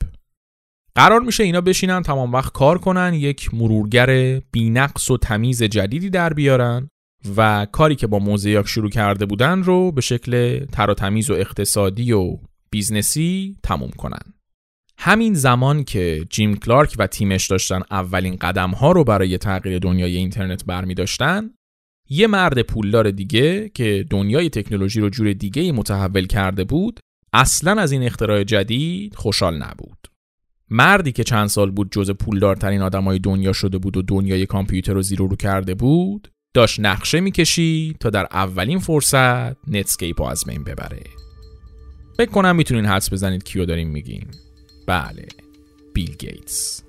[0.96, 6.34] قرار میشه اینا بشینن تمام وقت کار کنن یک مرورگر بینقص و تمیز جدیدی در
[6.34, 6.90] بیارن
[7.38, 11.34] و کاری که با Mosaic شروع کرده بودن رو به شکل تر و تمیز و
[11.34, 12.38] اقتصادی و
[12.70, 14.34] business ی تموم کنن.
[14.98, 20.18] همین زمان که جیم کلارک و تیمش داشتن اولین قدم ها رو برای تغییر دنیای
[20.18, 21.50] اینترنت برمی داشتن
[22.10, 27.00] یه مرد پولدار دیگه که دنیای تکنولوژی رو جور دیگه متحول کرده بود
[27.34, 30.08] اصلا از این اختراع جدید خوشحال نبود.
[30.70, 35.02] مردی که چند سال بود جز پولدارترین آدمای دنیا شده بود و دنیای کامپیوتر رو
[35.02, 40.64] زیرو رو کرده بود داشت نقشه می‌کشید تا در اولین فرصت Netscape رو از بین
[40.64, 41.04] ببره.
[42.18, 44.28] فکر کنم می‌تونین حدس بزنید کیو داریم میگیم.
[44.88, 45.28] بله
[45.94, 46.84] بیل گیتس.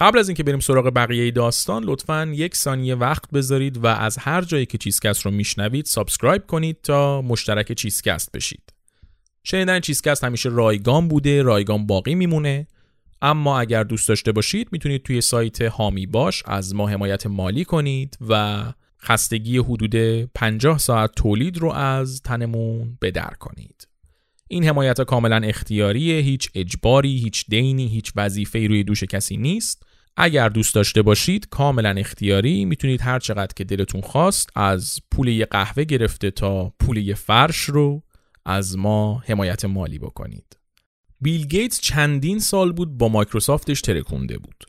[0.00, 4.42] قبل از اینکه بریم سراغ بقیه داستان لطفا یک ثانیه وقت بذارید و از هر
[4.42, 8.72] جایی که چیزکست رو میشنوید subscribe کنید تا مشترک چیزکست بشید.
[9.44, 12.66] شنیدن چیزکست همیشه رایگان بوده رایگان باقی میمونه.
[13.22, 18.18] اما اگر دوست داشته باشید می‌تونید توی سایت حامی باش از ما حمایت مالی کنید
[18.28, 18.64] و
[19.02, 19.94] خستگی حدود
[20.34, 23.88] 50 ساعت تولید رو از تنمون بدر کنید.
[24.48, 29.89] این حمایت کاملا اختیاریه هیچ اجباری هیچ دینی هیچ وظیفه روی دوش کسی نیست.
[30.22, 35.44] اگر دوست داشته باشید کاملا اختیاری می‌تونید هر چقدر که دلتون خواست از پول یه
[35.44, 38.02] قهوه گرفته تا پول یه فرش رو
[38.44, 40.58] از ما حمایت مالی بکنید.
[41.20, 44.64] بیل گیتس چندین سال بود با مایکروسافتش ترکونده بود.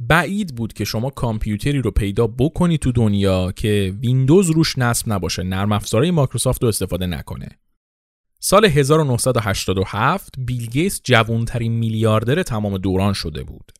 [0.00, 5.42] بعید بود که شما کامپیوتری رو پیدا بکنی تو دنیا که ویندوز روش نصب نباشه
[5.42, 7.48] نرم افزارهای مایکروسافت رو استفاده نکنه.
[8.40, 13.72] سال 1987 بیل گیتس جوانترین میلیاردر تمام دوران شده بود.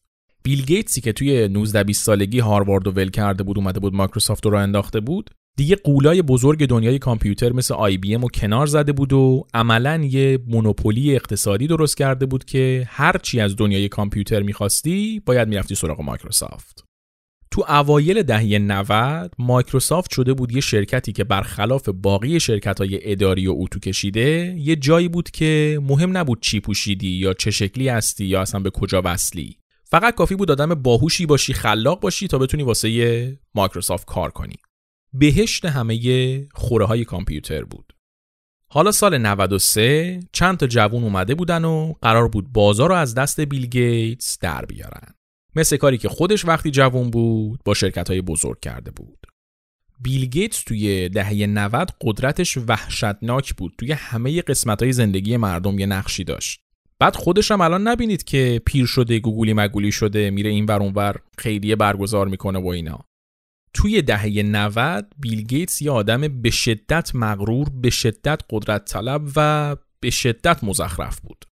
[0.43, 4.47] بیل گیتسی که توی 19 20 سالگی هاروارد رو ول کرده بود اومده بود مایکروسافت
[4.47, 9.45] رو انداخته بود دیگه قولای بزرگ دنیای کامپیوتر مثل IBM و کنار زده بود و
[9.55, 15.49] عملا یه monopoly اقتصادی درست کرده بود که هر چی از دنیای کامپیوتر می‌خواستی باید
[15.49, 16.84] می‌رفتی سراغ مایکروسافت.
[17.51, 23.47] تو اوایل دهه 90 مایکروسافت شده بود یه شرکتی که برخلاف باقی شرکت های اداری
[23.47, 28.24] و اتو کشیده یه جایی بود که مهم نبود چی پوشیدی یا چه شکلی هستی
[28.24, 29.57] یا اصلا به کجا وصلی.
[29.93, 34.57] فقط کافی بود آدم باهوشی باشی خلاق باشی تا بتونی واسه مایکروسافت کار کنی.
[35.12, 37.93] بهشت همه خوره های کامپیوتر بود.
[38.68, 43.40] حالا سال 93 چند تا جوون اومده بودن و قرار بود بازار رو از دست
[43.40, 45.14] بیل گیتس در بیارن.
[45.57, 49.26] مثل کاری که خودش وقتی جوون بود با شرکت های بزرگ کرده بود.
[50.01, 55.86] بیل گیتس توی دهه 90 قدرتش وحشتناک بود توی همه قسمت های زندگی مردم یه
[55.86, 56.61] نقشی داشت.
[57.03, 61.16] بعد خودش هم الان نبینید که پیر شده گوگولی مگولی شده میره این ور اونور
[61.38, 63.00] خیریه برگزار می‌کنه و اینا.
[63.74, 69.76] توی دهه 90 بیل گیتس یه آدم به شدت مغرور به شدت قدرت طلب و
[70.00, 71.44] به شدت مزخرف بود.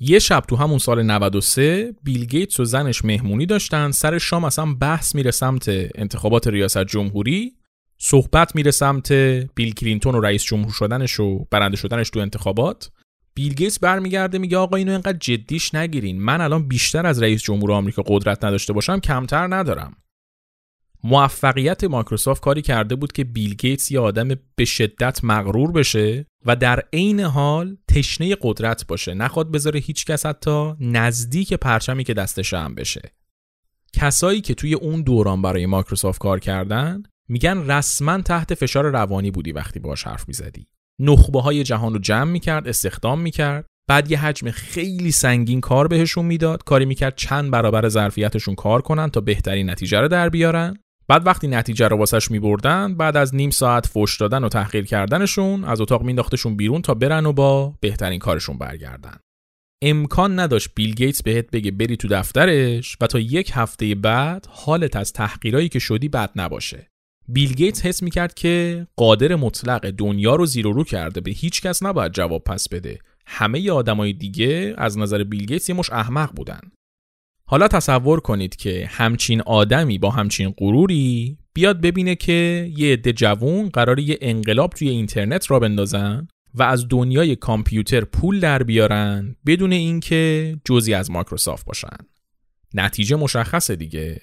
[0.00, 4.74] یه شب تو همون سال 93 بیل گیتس و زنش مهمونی داشتن سر شام اصلا
[4.74, 7.56] بحث میره سمت انتخابات ریاست جمهوری
[7.98, 9.12] صحبت میره سمت
[9.54, 12.90] بیل کلینتون و رئیس جمهور شدنش و برنده شدنش تو انتخابات.
[13.36, 16.22] بیل گیتس برمیگرده میگه آقا اینو اینقدر جدیش نگیرین.
[16.22, 19.96] من الان بیشتر از رئیس جمهور آمریکا قدرت نداشته باشم کمتر ندارم.
[21.04, 26.56] موفقیت مایکروسافت کاری کرده بود که بیل گیتس یه آدم به شدت مغرور بشه و
[26.56, 29.14] در عین حال تشنه قدرت باشه.
[29.14, 33.12] نخواد بذاره هیچ کس حتی نزدیک پرچمی که دستش هم بشه.
[33.92, 39.52] کسایی که توی اون دوران برای مایکروسافت کار کردن میگن رسما تحت فشار روانی بودی
[39.52, 40.66] وقتی باش حرف می‌زدی.
[41.00, 43.66] نخبه های جهان رو جمع می‌کرد استخدام می‌کرد.
[43.88, 46.64] بعد یه حجم خیلی سنگین کار بهشون می‌داد.
[46.64, 50.76] کاری می‌کرد چند برابر ظرفیتشون کار کنن تا بهترین نتیجه رو در بیارن.
[51.08, 55.64] بعد وقتی نتیجه رو واسش میبردن بعد از نیم ساعت فوش دادن و تحقیر کردنشون
[55.64, 59.16] از اتاق مینداختشون بیرون تا برن و با بهترین کارشون برگردن.
[59.82, 64.96] امکان نداشت بیل گیتس بهت بگه بری تو دفترش و تا یک هفته بعد حالت
[64.96, 66.88] از تحقیرایی که شدی بد نباشه.
[67.28, 71.20] بیل گیتس حس می‌کرد که قادر مطلق دنیا رو زیر و رو کرده.
[71.20, 72.98] به هیچ کس نباید جواب پس بده.
[73.26, 76.60] همه آدمای دیگه از نظر بیل گیتس یه مش احمق بودن.
[77.48, 83.68] حالا تصور کنید که همچین آدمی با همچین غروری بیاد ببینه که یه عده جوون
[83.68, 89.72] قرار یه انقلاب توی اینترنت را بندازن و از دنیای کامپیوتر پول در بیارن بدون
[89.72, 91.96] اینکه جزی از مایکروسافت باشن.
[92.74, 94.20] نتیجه مشخصه دیگه.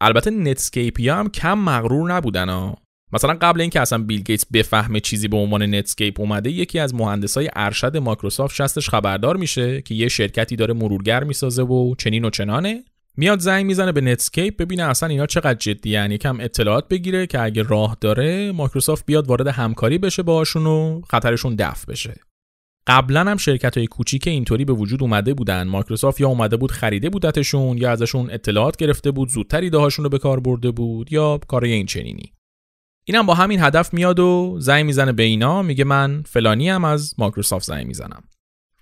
[0.00, 2.76] البته نتسکیپی ها هم کم مغرور نبودن ها
[3.12, 7.50] مثلا قبل اینکه اصلا بیل گیتس بفهمه چیزی به عنوان نتسکیپ اومده یکی از مهندسای
[7.56, 12.84] ارشد مایکروسافت شستش خبردار میشه که یه شرکتی داره مرورگر می‌سازه و چنین و چنانه.
[13.16, 17.40] میاد زنگ می‌زنه به نتسکیپ ببینه اصلا اینا چقدر جدین یه کم اطلاعات بگیره که
[17.40, 22.14] اگه راه داره مایکروسافت بیاد وارد همکاری بشه باهاشون و خطرشون دفع بشه.
[22.86, 25.62] قبلا هم شرکت های کوچیک اینطوری به وجود اومده بودن.
[25.68, 30.18] مایکروسافت یا اومده بود خریده بودتشون یا ازشون اطلاعات گرفته بود زودتر ایدههاشون رو به
[30.18, 32.32] کار برده بود یا کار این چنینی.
[33.04, 37.14] اینم با همین هدف میاد و زنگ می‌زنه به اینا میگه من فلانی هم از
[37.18, 38.22] مایکروسافت زنگ می‌زنم.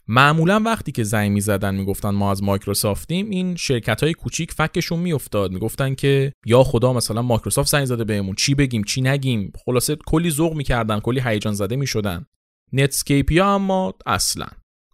[0.09, 5.53] معمولا وقتی که زنگ می‌زدن می‌گفتن ما از مایکروسافتیم این شرکت های کوچیک فکشون میافتاد.
[5.53, 10.31] می‌گفتن که یا خدا مثلا مایکروسافت زنگ زده بهمون چی بگیم چی نگیم؟ خلاصه کلی
[10.31, 12.27] ذوق می‌کردن کلی هیجان زده می‌شدن.
[12.75, 14.47] نتسکیپیا اما اصلا.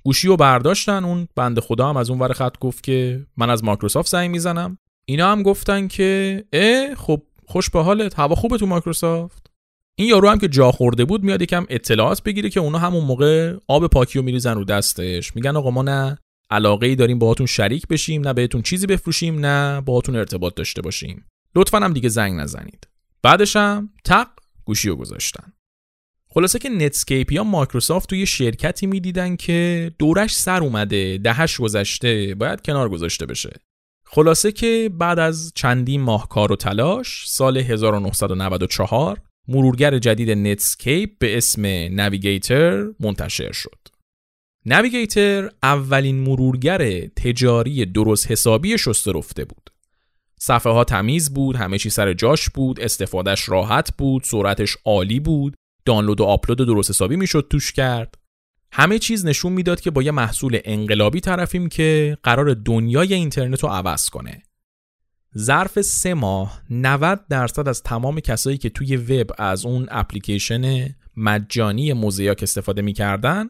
[0.04, 3.64] گوشی رو برداشتن اون بند خدا هم از اون ور خط گفت که من از
[3.64, 4.78] مایکروسافت زنگ می‌زنم.
[5.04, 8.18] اینا هم گفتن که اه خب خوش به حالت.
[8.18, 9.50] هوا خوبه تو مایکروسافت؟
[9.94, 13.56] این یارو هم که جا خورده بود میاد یکم اطلاعات بگیره که اونا همون موقع
[13.68, 15.36] آب پاکی رو میریزن رو دستش.
[15.36, 16.18] میگن آقا ما نه
[16.50, 21.26] علاقه ای داریم باهاتون شریک بشیم نه بهتون چیزی بفروشیم نه باهاتون ارتباط داشته باشیم.
[21.54, 22.88] لطفا هم دیگه زنگ نزنید.
[23.22, 24.28] بعدش هم تق
[24.64, 25.52] گوشی رو گذاشتن.
[26.32, 32.60] خلاصه که نتسکیپ یا مایکروسافت توی شرکتی می‌دیدن که دورش سر اومده دهه‌ش گذشته باید
[32.60, 33.50] کنار گذاشته بشه
[34.04, 41.36] خلاصه که بعد از چندین ماه کار و تلاش سال 1994 مرورگر جدید نتسکیپ به
[41.36, 43.78] اسم نویگیتر منتشر شد.
[44.66, 49.70] نویگیتر اولین مرورگر تجاری درست حسابی شسته رفته بود.
[50.38, 55.56] صفحه ها تمیز بود، همه چی سر جاش بود، استفادهش راحت بود، سرعتش عالی بود،
[55.84, 58.14] دانلود و آپلود درست حسابی می‌شد توش کرد.
[58.72, 63.68] همه چیز نشون می‌داد که با یه محصول انقلابی طرفیم که قراره دنیای اینترنت رو
[63.68, 64.42] عوض کنه.
[65.38, 71.92] ظرف سه ماه 90 درصد از تمام کسایی که توی وب از اون اپلیکیشن مجانی
[71.92, 73.48] موزاییک استفاده می‌کردن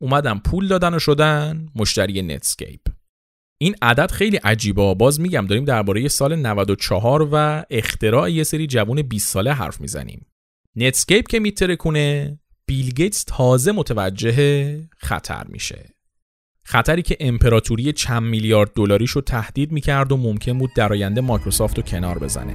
[0.00, 2.80] اومدن پول دادن و شدن مشتری نتسکیپ
[3.60, 9.02] این عدد خیلی عجیبه باز میگم داریم درباره سال 94 و اختراع یه سری جوون
[9.02, 10.26] 20 ساله حرف می‌زنیم
[10.76, 15.94] نتسکیپ که می‌ترکونه بیل گیتس تازه متوجه خطر میشه.
[16.64, 21.76] خطری که امپراتوری چند میلیارد دلاریش رو تهدید می‌کرد و ممکن بود در آینده مایکروسافت
[21.76, 22.54] رو کنار بزنه.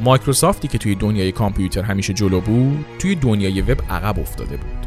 [0.00, 4.86] مایکروسافتی که توی دنیای کامپیوتر همیشه جلو بود توی دنیای وب عقب افتاده بود.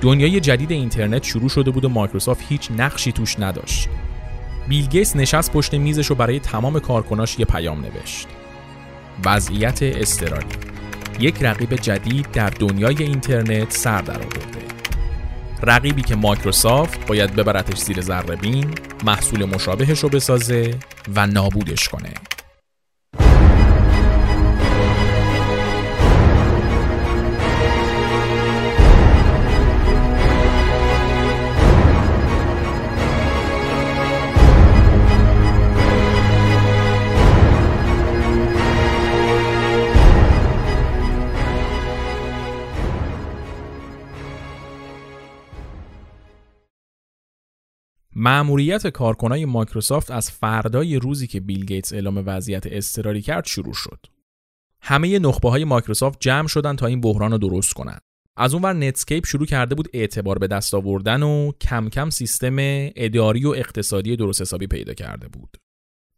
[0.00, 3.88] دنیای جدید اینترنت شروع شده بود و مایکروسافت هیچ نقشی توش نداشت.
[4.68, 8.28] بیل گیتس نشست پشت میزش و برای تمام کارکناش یه پیام نوشت.
[9.24, 10.46] وضعیت اضطراری.
[11.20, 14.58] یک رقیب جدید در دنیای اینترنت سر در آورده.
[15.62, 20.74] رقیبی که مایکروسافت باید ببرتش زیر ذره بین محصول مشابهش رو بسازه
[21.14, 22.12] و نابودش کنه.
[48.20, 54.06] مأموریت کارکنای مایکروسافت از فردای روزی که بیل گیتس اعلام وضعیت اضطراری کرد شروع شد.
[54.80, 58.00] همه نخبه های مایکروسافت جمع شدن تا این بحران رو درست کنند.
[58.36, 62.56] از اونور نتسکیپ شروع کرده بود اعتبار به دست آوردن و کم کم سیستم
[62.96, 65.56] اداری و اقتصادی درست حسابی پیدا کرده بود.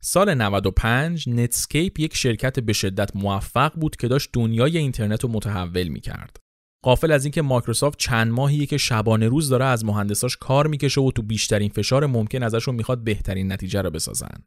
[0.00, 5.88] سال 95 نتسکیپ یک شرکت به شدت موفق بود که داشت دنیای اینترنت رو متحول
[5.88, 6.36] می کرد.
[6.82, 11.10] غافل از اینکه مایکروسافت چند ماهیه که شبانه روز داره از مهندساش کار می‌کشه و
[11.10, 14.44] تو بیشترین فشار ممکن ازشون می‌خواد بهترین نتیجه رو بسازن.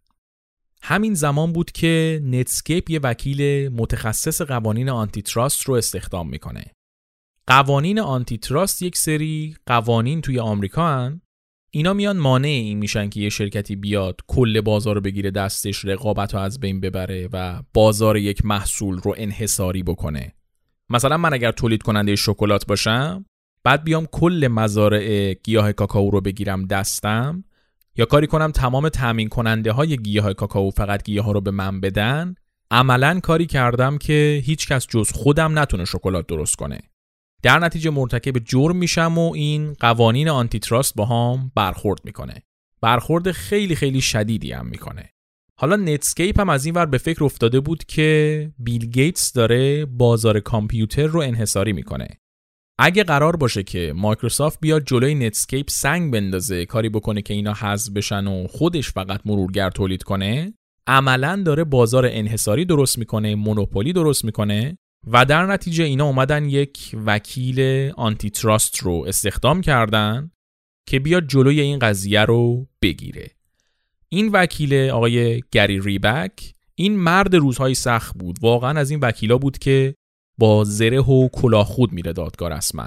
[0.82, 6.66] همین زمان بود که نتسکیپ یه وکیل متخصص قوانین antitrust رو استخدام می‌کنه.
[7.48, 11.22] قوانین antitrust یک سری قوانین توی آمریکا هن.
[11.72, 16.34] اینا میان مانع این میشن که یه شرکتی بیاد کل بازار رو بگیره دستش رقابت
[16.34, 20.34] رو از بین ببره و بازار یک محصول رو انحصاری بکنه.
[20.94, 23.26] مثلا من اگر تولید کننده شکلات باشم
[23.64, 27.44] بعد بیام کل مزارع گیاه کاکائو رو بگیرم دستم
[27.96, 31.82] یا کاری کنم تمام تامین کننده های گیاه کاکائو فقط گیاه ها رو به من
[31.82, 32.36] بدن
[32.72, 36.80] عملا کاری کردم که هیچ کس جز خودم نتونه شکلات درست کنه.
[37.44, 42.44] در نتیجه مرتکب جرم میشم و این قوانین antitrust با هم برخورد می‌کنه.
[42.82, 45.13] برخورد خیلی خیلی شدیدی هم می‌کنه.
[45.60, 50.40] حالا نتسکیپ هم از این ور به فکر افتاده بود که بیل گیتس داره بازار
[50.40, 52.08] کامپیوتر رو انحصاری می‌کنه.
[52.80, 57.92] اگه قرار باشه که مایکروسافت بیاد جلوی نتسکیپ سنگ بندازه کاری بکنه که اینا حذف
[57.92, 60.54] بشن و خودش فقط مرورگر تولید کنه
[60.88, 64.78] عملا داره بازار انحصاری درست می‌کنه monopoly درست می‌کنه
[65.08, 70.32] و در نتیجه اینا اومدن یک وکیل antitrust رو استخدام کردن
[70.88, 73.32] که بیاد جلوی این قضیه رو بگیره.
[74.14, 78.38] این وکیل آقای گری ریبک این مرد روزهای سخت بود.
[78.42, 79.96] واقعا از این وکیلا بود که
[80.38, 82.86] با زره و کلاه خود میره دادگاه رسما.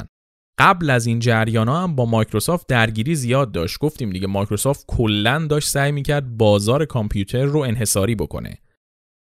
[0.58, 3.78] قبل از این جریان ها هم با مایکروسافت درگیری زیاد داشت.
[3.78, 8.58] گفتیم دیگه مایکروسافت کلا داشت سعی می‌کرد بازار کامپیوتر رو انحصاری بکنه.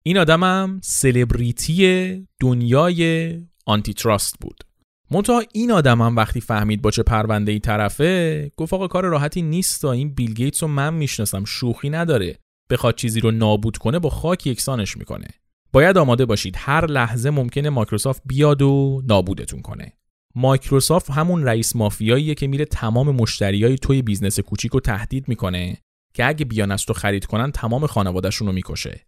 [0.03, 3.33] این آدمم سلبریتی دنیای
[3.65, 4.63] antitrust بود.
[5.11, 9.41] منتها این آدم هم وقتی فهمید با چه پرونده ای طرفه گفت آقا کار راحتی
[9.41, 12.37] نیست تا این بیل گیتس رو من می‌شناسم شوخی نداره.
[12.69, 15.27] بخواد چیزی رو نابود کنه با خاک یکسانش می‌کنه.
[15.73, 19.93] باید آماده باشید هر لحظه ممکنه مایکروسافت بیاد و نابودتون کنه.
[20.35, 25.77] مایکروسافت همون رئیس مافیاییه که میره تمام مشتریای توی business کوچیک رو تهدید می‌کنه
[26.13, 29.05] که اگه بیان از تو خرید کنن تمام خانوادهشون رو می‌کشه.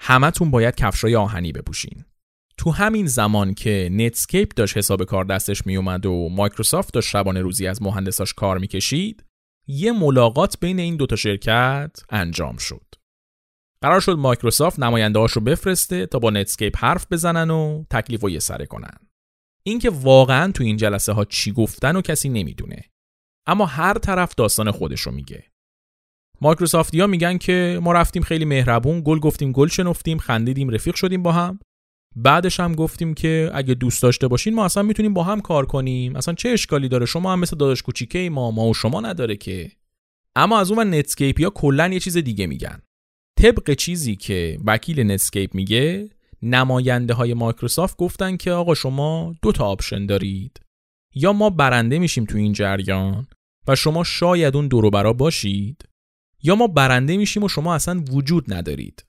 [0.00, 2.04] همتون باید کفشای آهنی بپوشین.
[2.58, 7.66] تو همین زمان که نتسکیپ داشت حساب کار دستش میومد و مایکروسافت داشت شبانه روزی
[7.66, 9.24] از مهندساش کار می‌کشید
[9.66, 12.84] یه ملاقات بین این دوتا شرکت انجام شد.
[13.82, 18.38] قرار شد مایکروسافت نماینده رو بفرسته تا با نتسکیپ حرف بزنن و تکلیف و یه
[18.38, 18.98] سره کنن.
[19.62, 22.84] اینکه واقعا تو این جلسه ها چی گفتن و کسی نمی‌دونه.
[23.46, 25.44] اما هر طرف داستان خودش رو میگه.
[26.40, 31.22] مایکروسافتی ها میگن که ما رفتیم خیلی مهربون گل گفتیم گل شنفتیم خندیدیم رفیق شدیم
[31.22, 31.60] با هم.
[32.22, 36.16] بعدش هم گفتیم که اگه دوست داشته باشین ما اصلا می‌تونیم با هم کار کنیم.
[36.16, 39.72] اصلا چه اشکالی داره؟ شما هم مثل داداش کوچیکه ما ما و شما نداره که.
[40.36, 42.82] اما از اون نتسکیپ ها کلا یه چیز دیگه میگن.
[43.40, 46.10] طبق چیزی که وکیل نتسکیپ میگه
[46.42, 50.60] نماینده های مایکروسافت گفتن که آقا شما دو تا option دارید.
[51.14, 53.26] یا ما برنده میشیم تو این جریان
[53.68, 55.84] و شما شاید اون دورو برا باشید
[56.42, 59.07] یا ما برنده میشیم و شما اصلا وجود ندارید.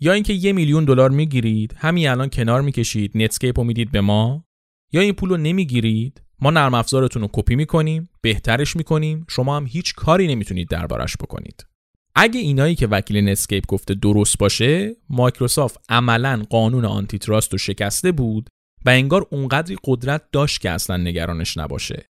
[0.00, 4.44] یا اینکه یه میلیون دلار می‌گیرید همین الان کنار می‌کشید نتسکیپ رو می‌دید به ما.
[4.92, 9.66] یا این پول رو نمی‌گیرید ما نرم افزارتون رو کپی می‌کنیم بهترش می‌کنیم شما هم
[9.66, 11.66] هیچ کاری نمی‌تونید دربارش بکنید.
[12.14, 18.48] اگه اینایی که وکیل نتسکیپ گفته درست باشه مایکروسافت عملا قانون antitrust رو شکسته بود
[18.84, 22.09] و انگار اونقدری قدرت داشت که اصلا نگرانش نباشه.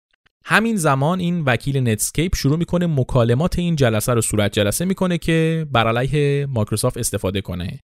[0.50, 5.68] همین زمان این وکیل نتسکیپ شروع می‌کنه مکالمات این جلسه رو صورت جلسه می‌کنه که
[5.72, 7.80] بر علیه مایکروسافت استفاده کنه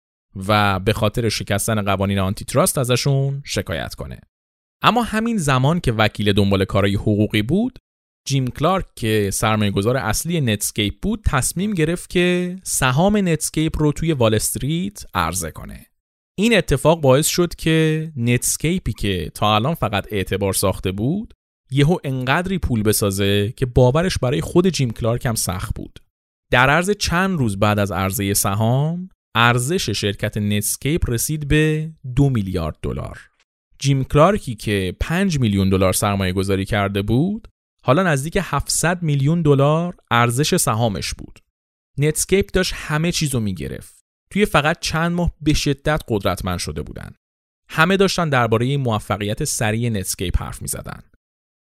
[0.48, 4.20] و به خاطر شکستن قوانین antitrust ازشون شکایت کنه.
[4.82, 7.78] اما همین زمان که وکیل دنبال کارهای حقوقی بود
[8.28, 14.12] جیم کلارک که سرمایه گذار اصلی نتسکیپ بود تصمیم گرفت که سهام نتسکیپ رو توی
[14.12, 15.86] وال استریت عرضه کنه.
[16.38, 21.34] این اتفاق باعث شد که نتسکیپی که تا الان فقط اعتبار ساخته بود
[21.70, 25.98] یهو انقدری پول بسازه که باورش برای خود جیم کلارک هم سخت بود.
[26.50, 32.76] در عرض چند روز بعد از عرضه سهام، ارزش شرکت نتسکیپ رسید به دو میلیارد
[32.82, 33.20] دلار.
[33.78, 37.48] جیم کلارکی که 5 میلیون دلار سرمایه گذاری کرده بود،
[37.82, 41.38] حالا نزدیک 700 میلیون دلار ارزش سهامش بود.
[41.98, 43.98] نتسکیپ داشت همه چیزو می‌گرفت.
[44.30, 47.14] توی فقط چند ماه به شدت قدرتمند شده بودن.
[47.68, 51.02] همه داشتن درباره موفقیت سریع نتسکیپ حرف می زدن.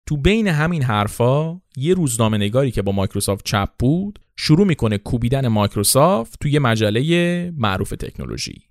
[0.08, 5.48] تو بین همین حرفا یه روزنامه نگاری که با مایکروسافت چپ بود شروع می‌کنه کوبیدن
[5.48, 8.62] مایکروسافت توی مجله معروف تکنولوژی.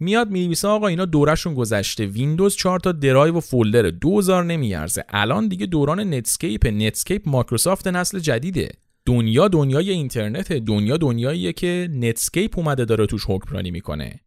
[0.00, 2.06] میاد می‌نویسه آقا اینا دورشون گذشته.
[2.06, 3.90] ویندوز 4 تا درایو و folder.
[3.90, 5.04] 2000 نمیارزه.
[5.08, 6.66] الان دیگه دوران نتسکیپ.
[6.66, 8.68] نتسکیپ مایکروسافت نسل جدیده.
[9.06, 14.20] دنیا دنیای اینترنت دنیا دنیاییه که نتسکیپ اومده داره توش حکمرانی می‌کنه.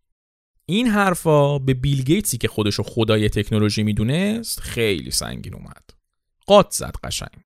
[0.66, 6.01] این حرفا به بیل گیتسی که خودشو خدای تکنولوژی می‌دونست خیلی سنگین اومد.
[6.48, 7.42] قات زد قشنگ.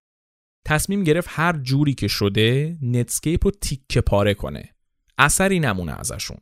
[0.66, 4.74] تصمیم گرفت هر جوری که شده نتسکیپ رو تیکه پاره کنه.
[5.18, 6.38] اثری نمونه ازشون.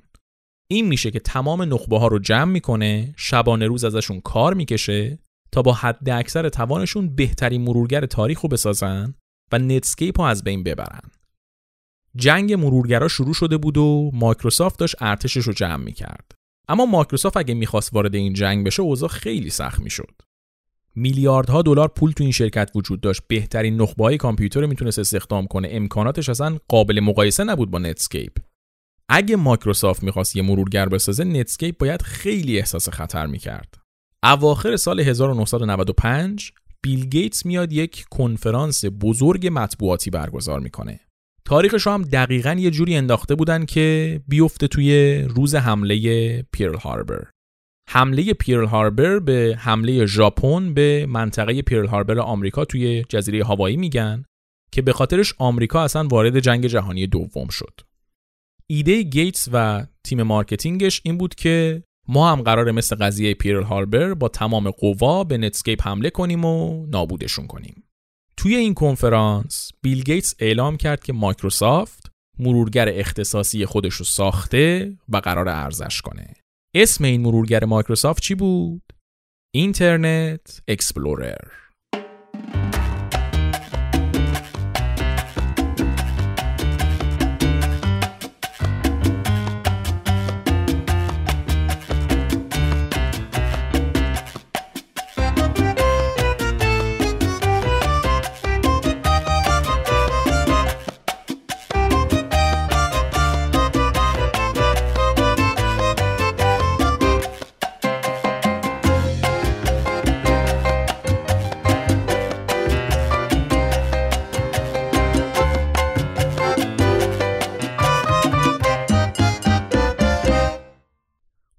[0.69, 5.19] این میشه که تمام نخبه ها رو جمع می‌کنه شبانه روز ازشون کار می‌کشه
[5.53, 9.15] تا با حد اکثر توانشون بهترین مرورگر تاریخ رو بسازن
[9.53, 11.11] و نتسکیپ رو از بین ببرن.
[12.17, 16.33] جنگ مرورگرا شروع شده بود و مایکروسافت داشت ارتشش رو جمع می‌کرد.
[16.69, 20.15] اما مایکروسافت اگه می‌خواست وارد این جنگ بشه اوضاع خیلی سخت می‌شد.
[20.97, 23.23] میلیاردها دلار پول تو این شرکت وجود داشت.
[23.29, 25.69] بهترین نخبه های کامپیوترو می‌تونست استخدام کنه.
[25.71, 28.33] امکاناتش اصلا قابل مقایسه نبود با نتسکیپ
[29.09, 33.75] اگه مایکروسافت می‌خواست یه مرورگر بسازه نتسکیپ باید خیلی احساس خطر می‌کرد.
[34.25, 41.01] اواخر سال 1995 بیل گیتس میاد یک کنفرانس بزرگ مطبوعاتی برگزار می‌کنه.
[41.45, 47.25] تاریخش رو هم دقیقا یه جوری انداخته بودن که بیفته توی روز حمله پیرل هاربر
[47.89, 54.25] حمله پیرل هاربر به حمله ژاپن به منطقه پیرل هاربر آمریکا توی جزیره هاوایی میگن
[54.73, 57.81] که به خاطرش آمریکا اصلا وارد جنگ جهانی دوم شد.
[58.67, 63.63] ایده گیتس و تیم marketing ش این بود که ما هم قراره مثل قضیه پیرل
[63.63, 67.85] هاربر با تمام قوا به نتسکیپ حمله کنیم و نابودشون کنیم.
[68.37, 75.17] توی این کنفرانس بیل گیتس اعلام کرد که مایکروسافت مرورگر اختصاصی خودش رو ساخته و
[75.17, 76.35] قراره عرضه‌ش کنه.
[76.77, 78.83] اسم این مرورگر مایکروسافت چی بود؟
[79.55, 81.64] اینترنت اکسپلورر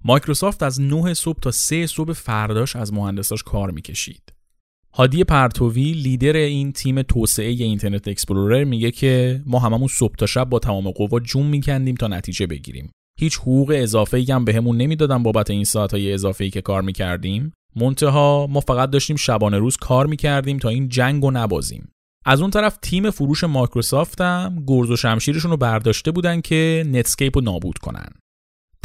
[0.07, 4.33] مایکروسافت از 9 صبح تا 3 صبح فرداش از مهندساش کار می‌کشید.
[4.93, 10.49] هادی پرتوی لیدر این تیم توسعه اینترنت اکسپلورر میگه که ما هممون صبح تا شب
[10.49, 12.91] با تمام قوا جون میکندیم تا نتیجه بگیریم.
[13.19, 16.81] هیچ حقوق اضافه ای هم بهمون نمی‌دادن بابت این ساعت های اضافه ای که کار
[16.81, 17.53] می‌کردیم.
[17.75, 21.91] منتها ما فقط داشتیم شبانه روز کار می‌کردیم تا این جنگ رو نبازیم.
[22.25, 27.37] از اون طرف تیم فروش مایکروسافت هم گرز و شمشیرشون رو برداشته بودن که نتسکیپ
[27.37, 28.09] رو نابود کنن.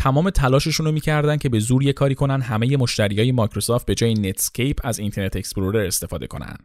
[0.01, 4.15] تمام تلاششون رو می‌کردن که به زور یه کاری کنن همه مشتریای مایکروسافت به جای
[4.15, 6.57] نتسکیپ از اینترنت اکسپلورر استفاده کنن.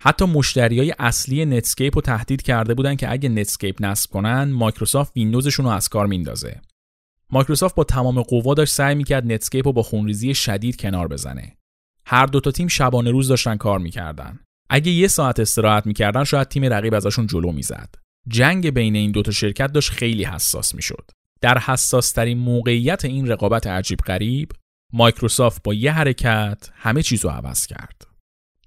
[0.00, 5.66] حتی مشتریای اصلی نتسکیپ رو تهدید کرده بودن که اگه نتسکیپ نصب کنن مایکروسافت ویندوزشون
[5.66, 6.60] رو از کار میندازه.
[7.30, 11.56] مایکروسافت با تمام قوا داشت سعی می‌کرد نتسکیپ رو با خونریزی شدید کنار بزنه.
[12.06, 14.40] هر دوتا تیم شبانه روز داشتن کار می‌کردن.
[14.70, 17.94] اگه یه ساعت استراحت می‌کردن شاید تیم رقیب ازشون جلو می‌زد.
[18.28, 21.10] جنگ بین این دوتا شرکت داشت خیلی حساس می‌شد.
[21.44, 24.52] در حساسترین موقعیت این رقابت عجیب غریب
[24.92, 28.06] مایکروسافت با یه حرکت همه چیز رو عوض کرد.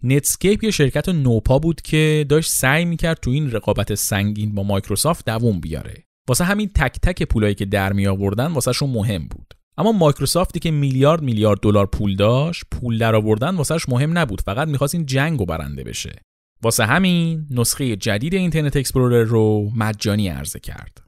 [0.04, 5.26] نتسکیپ یه شرکت نوپا بود که داشت سعی می‌کرد تو این رقابت سنگین با مایکروسافت
[5.26, 6.04] دووم بیاره.
[6.28, 9.54] واسه همین تک تک پولایی که در می آوردن واسهشون مهم بود.
[9.78, 14.68] اما مایکروسافتی که میلیارد میلیارد دلار پول داشت، پول در آوردن واسهش مهم نبود، فقط
[14.68, 16.16] می‌خواست این جنگ رو برنده بشه.
[16.62, 21.07] واسه همین نسخه جدید اینترنت اکسپلورر رو مجانی عرضه کرد.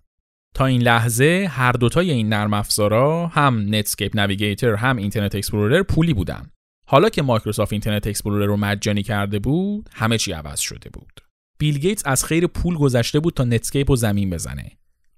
[0.55, 6.13] تا این لحظه هر دوتای این نرم افزارا هم نتسکیپ نویگیتر هم اینترنت اکسپلورر پولی
[6.13, 6.49] بودن.
[6.87, 11.21] حالا که مایکروسافت اینترنت اکسپلورر رو مجانی کرده بود، همه چی عوض شده بود.
[11.59, 14.71] بیل گیتس از خیر پول گذشته بود تا نتسکیپ رو زمین بزنه.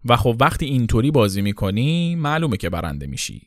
[0.06, 3.42] و خب وقتی اینطوری بازی می‌کنی معلومه که برنده میشی.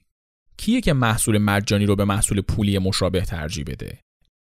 [0.57, 3.99] کیه که محصول مجانی رو به محصول پولی مشابه ترجیح بده؟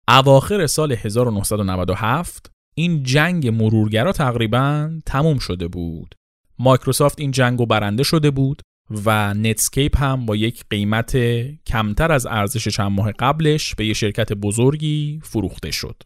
[0.08, 6.16] اواخر سال 1997 این جنگ مرورگرا تقریبا تموم شده بود
[6.60, 8.62] مایکروسافت این جنگو برنده شده بود
[9.05, 11.18] و نتسکیپ هم با یک قیمت
[11.66, 16.03] کمتر از ارزش چند ماه قبلش به یه شرکت بزرگی فروخته شد.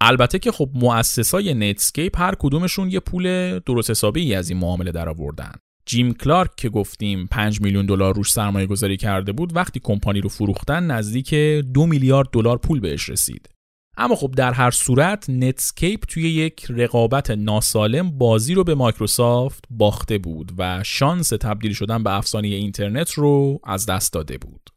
[0.00, 5.08] البته که خب مؤسسای نتسکیپ هر کدومشون یه پول درست حسابی از این معامله در
[5.08, 5.52] آوردن.
[5.86, 10.28] جیم کلارک که گفتیم 5 میلیون دلار روش سرمایه گذاری کرده بود وقتی کمپانی رو
[10.28, 11.34] فروختن نزدیک
[11.74, 13.48] دو میلیارد دلار پول بهش رسید.
[13.96, 20.18] اما خب در هر صورت نتسکیپ توی یک رقابت ناسالم بازی رو به مایکروسافت باخته
[20.18, 24.70] بود و شانس تبدیل شدن به افسانه اینترنت رو از دست داده بود.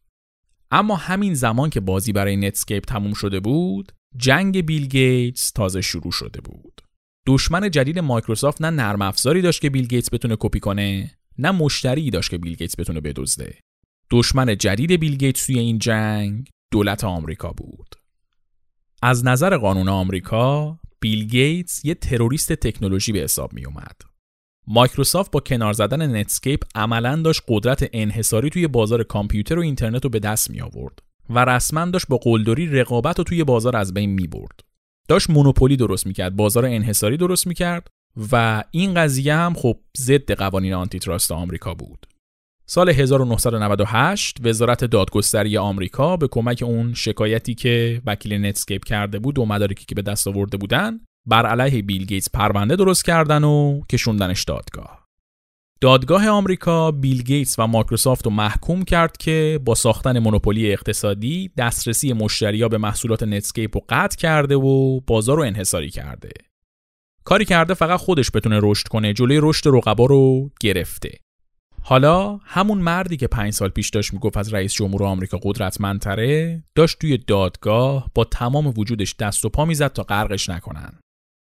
[0.71, 6.11] اما همین زمان که بازی برای نتسکیپ تموم شده بود، جنگ بیل گیتس تازه شروع
[6.11, 6.81] شده بود.
[7.27, 12.09] دشمن جدید مایکروسافت نه نرم افزاری داشت که بیل گیتس بتونه کپی کنه نه مشتری
[12.09, 13.57] داشت که بیل گیتس بتونه بدزده
[14.11, 17.95] دشمن جدید بیل گیتس توی این جنگ دولت آمریکا بود
[19.01, 24.01] از نظر قانون آمریکا بیل گیتس یه تروریست تکنولوژی به حساب می اومد
[24.67, 30.09] مایکروسافت با کنار زدن نتسکیپ عملا داشت قدرت انحصاری توی بازار کامپیوتر و اینترنت رو
[30.09, 34.09] به دست می آورد و رسما داشت با قلدری رقابت رو توی بازار از بین
[34.09, 34.59] می برد.
[35.07, 37.87] داشت monopoly درست می‌کرد بازار انحصاری درست می‌کرد
[38.31, 42.07] و این قضیه هم خب ضد قوانین antitrust آمریکا بود
[42.69, 49.45] سال 1998 وزارت دادگستری آمریکا به کمک اون شکایتی که وکیل نتسکیپ کرده بود و
[49.45, 54.43] مدارکی که به دست آورده بودن بر علیه بیل گیتس پرونده درست کردن و کشوندنش
[54.43, 55.05] دادگاه.
[55.81, 62.13] دادگاه آمریکا بیل گیتس و مایکروسافت رو محکوم کرد که با ساختن monopoly اقتصادی دسترسی
[62.13, 66.29] مشتریا به محصولات نتسکیپ رو قطع کرده و بازار رو انحصاری کرده.
[67.23, 71.26] کاری کرده فقط خودش بتونه رشد کنه جلوی رشد رقبا رو گرفته.
[71.89, 76.99] حالا همون مردی که پنج سال پیش داشت می‌گفت از رئیس جمهور آمریکا قدرتمندتره داشت
[76.99, 80.99] توی دادگاه با تمام وجودش دست و پا می‌زد تا غرقش نکنن.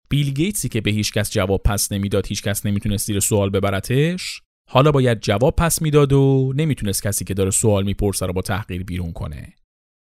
[0.08, 4.42] بیل گیتسی که به هیچ کس جواب پس نمی‌داد هیچ کس نمی‌تونست زیر سوال ببرتش
[4.70, 8.84] حالا باید جواب پس می‌داد و نمی‌تونست کسی که داره سوال می‌پرسه رو با تحقیر
[8.84, 9.54] بیرون کنه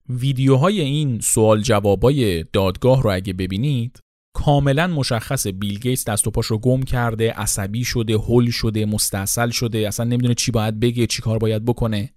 [0.10, 4.00] ویدیوهای این سوال جوابای دادگاه رو اگه ببینید
[4.34, 9.50] کاملا مشخص بیل گیتس دست و پاش رو گم کرده عصبی شده هول شده مستاصل
[9.50, 12.14] شده اصلا نمی‌دونه چی باید بگه چی کار باید بکنه.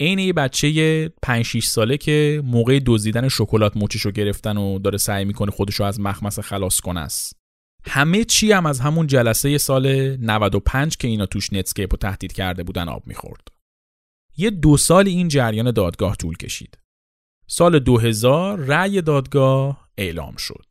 [0.00, 3.72] عین یه بچه 5 6 ساله که موقع دزدیدن شکلات
[4.04, 7.00] رو گرفتن و داره سعی می‌کنه خودشو از مخمصه خلاص کنه.
[7.00, 7.36] اصل
[7.84, 12.62] همه چی هم از همون جلسه سال 95 که اینا توش نتسکیپ رو تهدید کرده
[12.62, 13.48] بودن آب می‌خورد.
[14.36, 16.78] یه دو سال این جریان دادگاه طول کشید.
[17.46, 20.64] سال 2000 رأی دادگاه اعلام شد.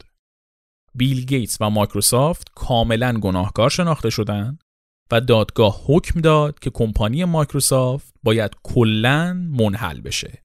[0.97, 4.63] بیل گیتس و مایکروسافت کاملا گناهکار شناخته شدند
[5.11, 10.43] و دادگاه حکم داد که کمپانی مایکروسافت باید کلا منحل بشه.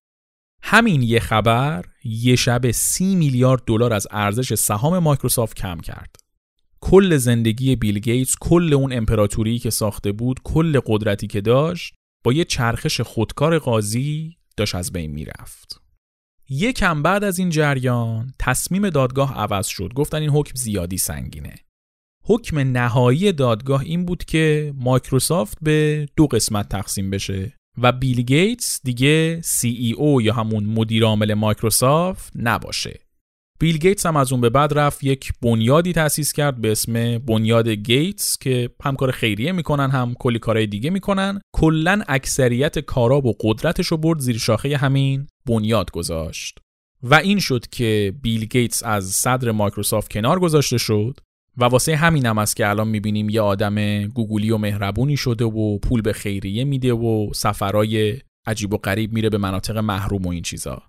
[0.63, 6.17] همین یه خبر یه شب سی میلیارد دلار از ارزش سهام مایکروسافت کم کرد.
[6.81, 11.95] کل زندگی بیل گیتس، کل اون امپراتوری که ساخته بود، کل قدرتی که داشت،
[12.25, 15.82] با یه چرخش خودکار قاضی داشت از بین می‌رفت.
[16.55, 19.93] یکم بعد از این جریان تصمیم دادگاه عوض شد.
[19.95, 21.55] گفتن این حکم زیادی سنگینه.
[22.25, 28.81] حکم نهایی دادگاه این بود که مایکروسافت به دو قسمت تقسیم بشه و بیل گیتس
[28.85, 33.01] دیگه CEO یا همون مدیر عامل مایکروسافت نباشه.
[33.61, 37.69] بیل گیتس هم از اون به بعد رفت یک بنیادی تأسیس کرد به اسم بنیاد
[37.69, 43.35] گیتس که هم کار خیریه می‌کنن هم کلی کارهای دیگه می‌کنن کلا اکثریت کارا و
[43.41, 46.59] قدرتش رو برد زیر شاخه همین بنیاد گذاشت.
[47.03, 51.21] و این شد که بیل گیتس از صدر مایکروسافت کنار گذاشته شد
[51.57, 55.79] و واسه همین هم است که الان می‌بینیم یه آدم گوگولی و مهربونی شده و
[55.79, 60.43] پول به خیریه میده و سفرای عجیب و غریب میره به مناطق محروم و این
[60.43, 60.83] چیزا.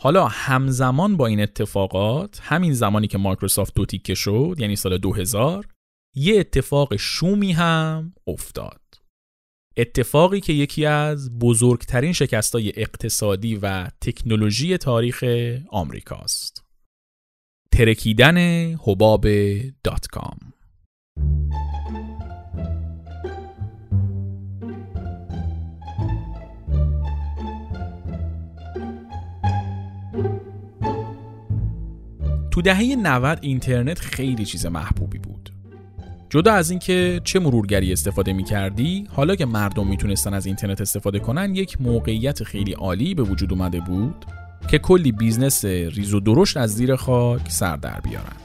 [0.00, 5.66] حالا همزمان با این اتفاقات همین زمانی که مایکروسافت دو تیکه شد یعنی سال 2000
[6.14, 8.80] یه اتفاق شومی هم افتاد.
[9.76, 15.24] اتفاقی که یکی از بزرگترین شکستای اقتصادی و تکنولوژی تاریخ
[15.70, 16.64] آمریکاست.
[17.72, 18.38] ترکیدن
[18.74, 19.26] حباب
[19.84, 20.38] دات کام.
[32.50, 35.33] تو دهه 90 اینترنت خیلی چیز محبوبی بود.
[36.34, 41.18] جدا از اینکه چه مرورگری استفاده می کردی حالا که مردم می‌تونستن از اینترنت استفاده
[41.18, 44.24] کنن یک موقعیت خیلی عالی به وجود اومده بود
[44.68, 48.36] که کلی بیزنس ریز و درشت از زیر خاک سر در بیارن.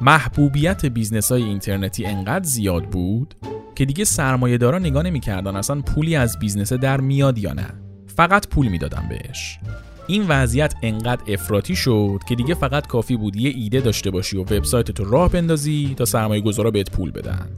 [0.00, 3.34] محبوبیت بیزنس های اینترنتی انقدر زیاد بود
[3.74, 7.66] که دیگه سرمایه دارا نگاه نمی‌کردن اصلا پولی از بیزنس در میاد یا نه.
[8.06, 9.58] فقط پول می‌دادن بهش.
[10.08, 14.40] این وضعیت انقدر افراطی شد که دیگه فقط کافی بود یه ایده داشته باشی و
[14.40, 17.48] وبسایت تو راه بندازی تا سرمایه گذارا بهت پول بدن.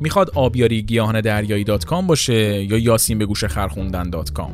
[0.00, 4.52] می‌خواد آبیاری گیاهان دریایی dot com باشه یا یاسین به گوش خر خوندن dot com.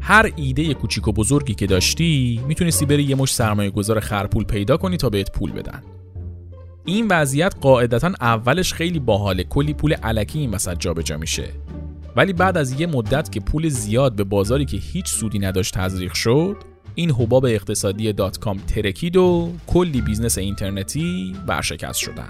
[0.00, 4.76] هر ایده کوچیک و بزرگی که داشتی می‌تونستی بری یه مشت سرمایه گذار خرپول پیدا
[4.76, 5.82] کنی تا بهت پول بدن.
[6.84, 9.44] این وضعیت قاعدتا اولش خیلی باحاله.
[9.44, 11.48] کلی پول الکی این وسط جابجا میشه.
[12.16, 16.12] ولی بعد از یه مدت که پول زیاد به بازاری که هیچ سودی نداشت تزریق
[16.14, 16.56] شد
[16.94, 22.28] این حباب اقتصادی dot com ترکید و کلی بیزنس اینترنتی ورشکست شدن.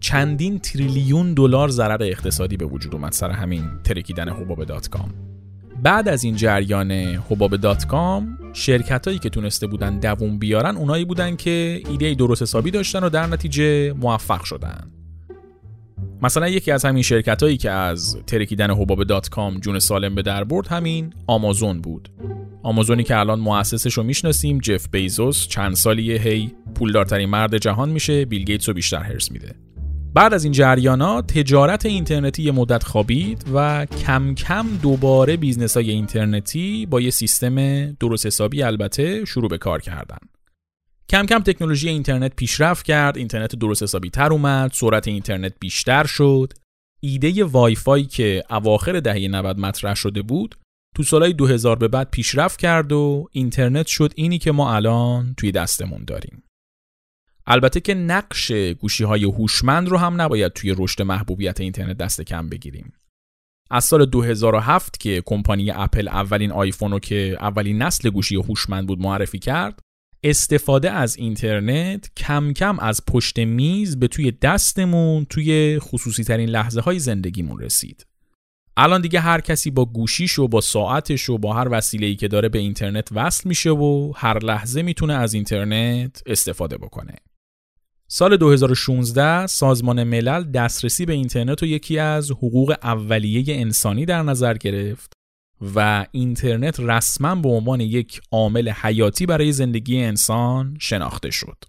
[0.00, 5.14] چندین تریلیون دلار ضرر اقتصادی به وجود اومد سر همین ترکیدن حباب dot com.
[5.82, 11.04] بعد از این جریان حباب dot com شرکت هایی که تونسته بودن دووم بیارن اونایی
[11.04, 15.01] بودن که ایده درست حسابی داشتن و در نتیجه موفق شدن.
[16.22, 20.22] مثلا یکی از همین شرکت هایی که از ترکیدن حباب dot com جون سالم به
[20.22, 22.08] در برد همین آمازون بود.
[22.62, 28.24] آمازونی که الان مؤسسش رو می‌شناسیم جف بیزوس چند سالیه هی پولدارترین مرد جهان میشه
[28.24, 29.54] بیل گیتس رو بیشتر حرص میده.
[30.14, 35.90] بعد از این جریانات تجارت اینترنتی یه مدت خوابید و کم کم دوباره بیزنس های
[35.90, 40.18] اینترنتی با یه سیستم درست حسابی البته شروع به کار کردن.
[41.12, 46.52] کم کم تکنولوژی اینترنت پیشرفت کرد اینترنت درست حسابی تر اومد سرعت اینترنت بیشتر شد
[47.00, 50.58] ایده وای فای که اواخر دهه 90 مطرح شده بود
[50.96, 55.52] تو سالهای 2000 به بعد پیشرفت کرد و اینترنت شد اینی که ما الان توی
[55.52, 56.42] دستمون داریم
[57.46, 62.48] البته که نقش گوشی های هوشمند رو هم نباید توی رشد محبوبیت اینترنت دست کم
[62.48, 62.92] بگیریم.
[63.70, 69.00] از سال 2007 که کمپانی اپل اولین آیفون رو که اولین نسل گوشی هوشمند بود
[69.00, 69.81] معرفی کرد،
[70.24, 76.80] استفاده از اینترنت کم کم از پشت میز به توی دستمون توی خصوصی ترین لحظه
[76.80, 78.06] های زندگیمون رسید.
[78.76, 82.48] الان دیگه هر کسی با گوشیش و با ساعتش و با هر وسیله‌ای که داره
[82.48, 87.14] به اینترنت وصل میشه و هر لحظه می‌تونه از اینترنت استفاده بکنه.
[88.08, 94.54] سال 2016 سازمان ملل دسترسی به اینترنت رو یکی از حقوق اولیه انسانی در نظر
[94.54, 95.12] گرفت
[95.74, 101.64] و اینترنت رسما به عنوان یک عامل حیاتی برای زندگی انسان شناخته شد.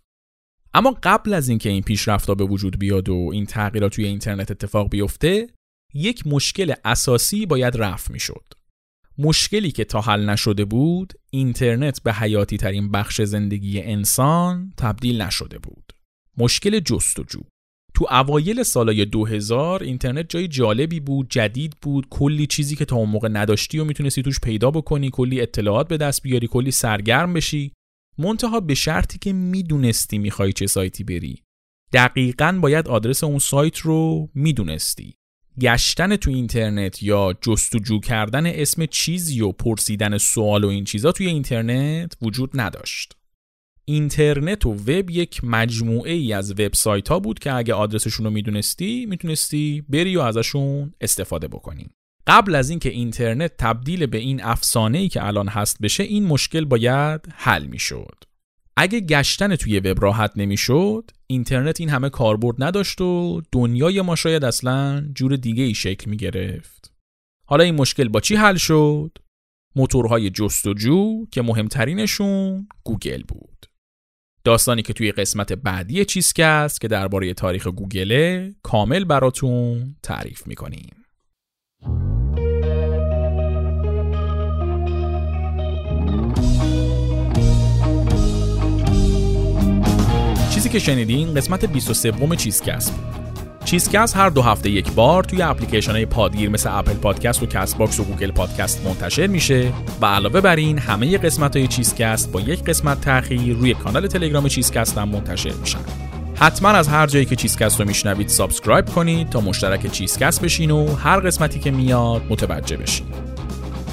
[0.73, 4.89] اما قبل از اینکه این پیشرفت‌ها به وجود بیاد و این تغییرات توی اینترنت اتفاق
[4.89, 5.47] بیفته،
[5.93, 8.45] یک مشکل اساسی باید رفع می‌شد.
[9.17, 15.59] مشکلی که تا حل نشده بود، اینترنت به حیاتی ترین بخش زندگی انسان تبدیل نشده
[15.59, 15.93] بود.
[16.37, 17.41] مشکل جستجو
[17.95, 23.09] تو اوایل سالای 2000 اینترنت جای جالبی بود جدید بود کلی چیزی که تا اون
[23.09, 27.71] موقع نداشتی و می‌تونستی توش پیدا بکنی کلی اطلاعات به دست بیاری کلی سرگرم بشی.
[28.17, 31.43] منتها به شرطی که می‌دونستی می‌خوای چه سایتی بری.
[31.93, 35.13] دقیقا باید آدرس اون سایت رو می‌دونستی.
[35.61, 41.27] گشتن تو اینترنت یا جستجو کردن اسم چیزی و پرسیدن سوال و این چیزا توی
[41.27, 43.15] اینترنت وجود نداشت.
[43.86, 49.05] اینترنت و وب یک مجموعه ای از وبسایت ها بود که اگه آدرسشون رو می‌دونستی
[49.05, 51.89] می‌تونستی بری و ازشون استفاده بکنی.
[52.27, 56.65] قبل از اینکه اینترنت تبدیل به این افسانه ای که الان هست بشه این مشکل
[56.65, 58.23] باید حل می‌شد.
[58.77, 64.45] اگه گشتن توی وب راحت نمی‌شد اینترنت این همه کاربرد نداشت و دنیای ما شاید
[64.45, 66.93] اصلا جور دیگه ای شکل می گرفت
[67.47, 69.17] حالا این مشکل با چی حل شد؟
[69.75, 73.52] موتورهای جستجو که مهمترینشون گوگل بود.
[74.45, 80.95] داستانی که توی قسمت بعدی چیزکست که درباره تاریخ گوگله کامل براتون تعریف می‌کنیم.
[90.53, 93.22] چیزی که شنیدین قسمت 23 چیزکست بود.
[93.74, 97.78] چیزکست هر دو هفته یک بار توی اپلیکیشن های پادگیر مثل اپل پادکست و کست
[97.78, 99.71] باکس و گوگل پادکست منتشر میشه.
[100.01, 104.47] و علاوه بر این همه قسمت های چیزکست با یک قسمت تاخیر روی کانال تلگرام
[104.47, 105.80] چیزکست هم منتشر میشن.
[106.36, 110.95] حتما از هر جایی که چیزکست رو میشنوید subscribe کنید تا مشترک چیزکست بشین و
[110.95, 113.05] هر قسمتی که میاد متوجه بشین.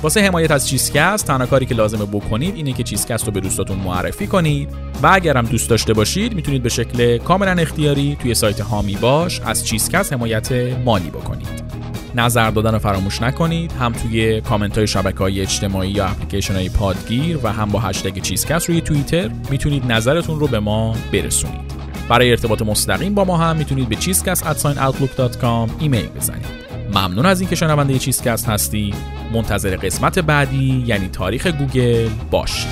[0.02, 3.78] واسه حمایت از چیزکست تنها کاری که لازمه بکنید اینه که چیزکست رو به دوستاتون
[3.78, 4.68] معرفی کنید.
[5.02, 9.66] و اگرم دوست داشته باشید می‌تونید به شکل کاملا اختیاری توی سایت حامی باش از
[9.66, 10.52] چیزکست حمایت
[10.84, 11.70] مالی بکنید.
[12.14, 16.68] نظر دادن رو فراموش نکنید هم توی کامنت های شبکه های اجتماعی یا اپلیکیشن های
[16.68, 21.70] پادگیر و هم با هشتگ چیزکست روی توییتر می‌تونید نظرتون رو به ما برسونید.
[22.08, 24.66] برای ارتباط مستقیم با ما هم می‌تونید به چیزکست
[25.78, 26.69] ایمیل بزنید.
[26.94, 28.94] ممنون از اینکه شنونده چیزکست هستی.
[29.32, 32.66] منتظر قسمت بعدی یعنی تاریخ گوگل باش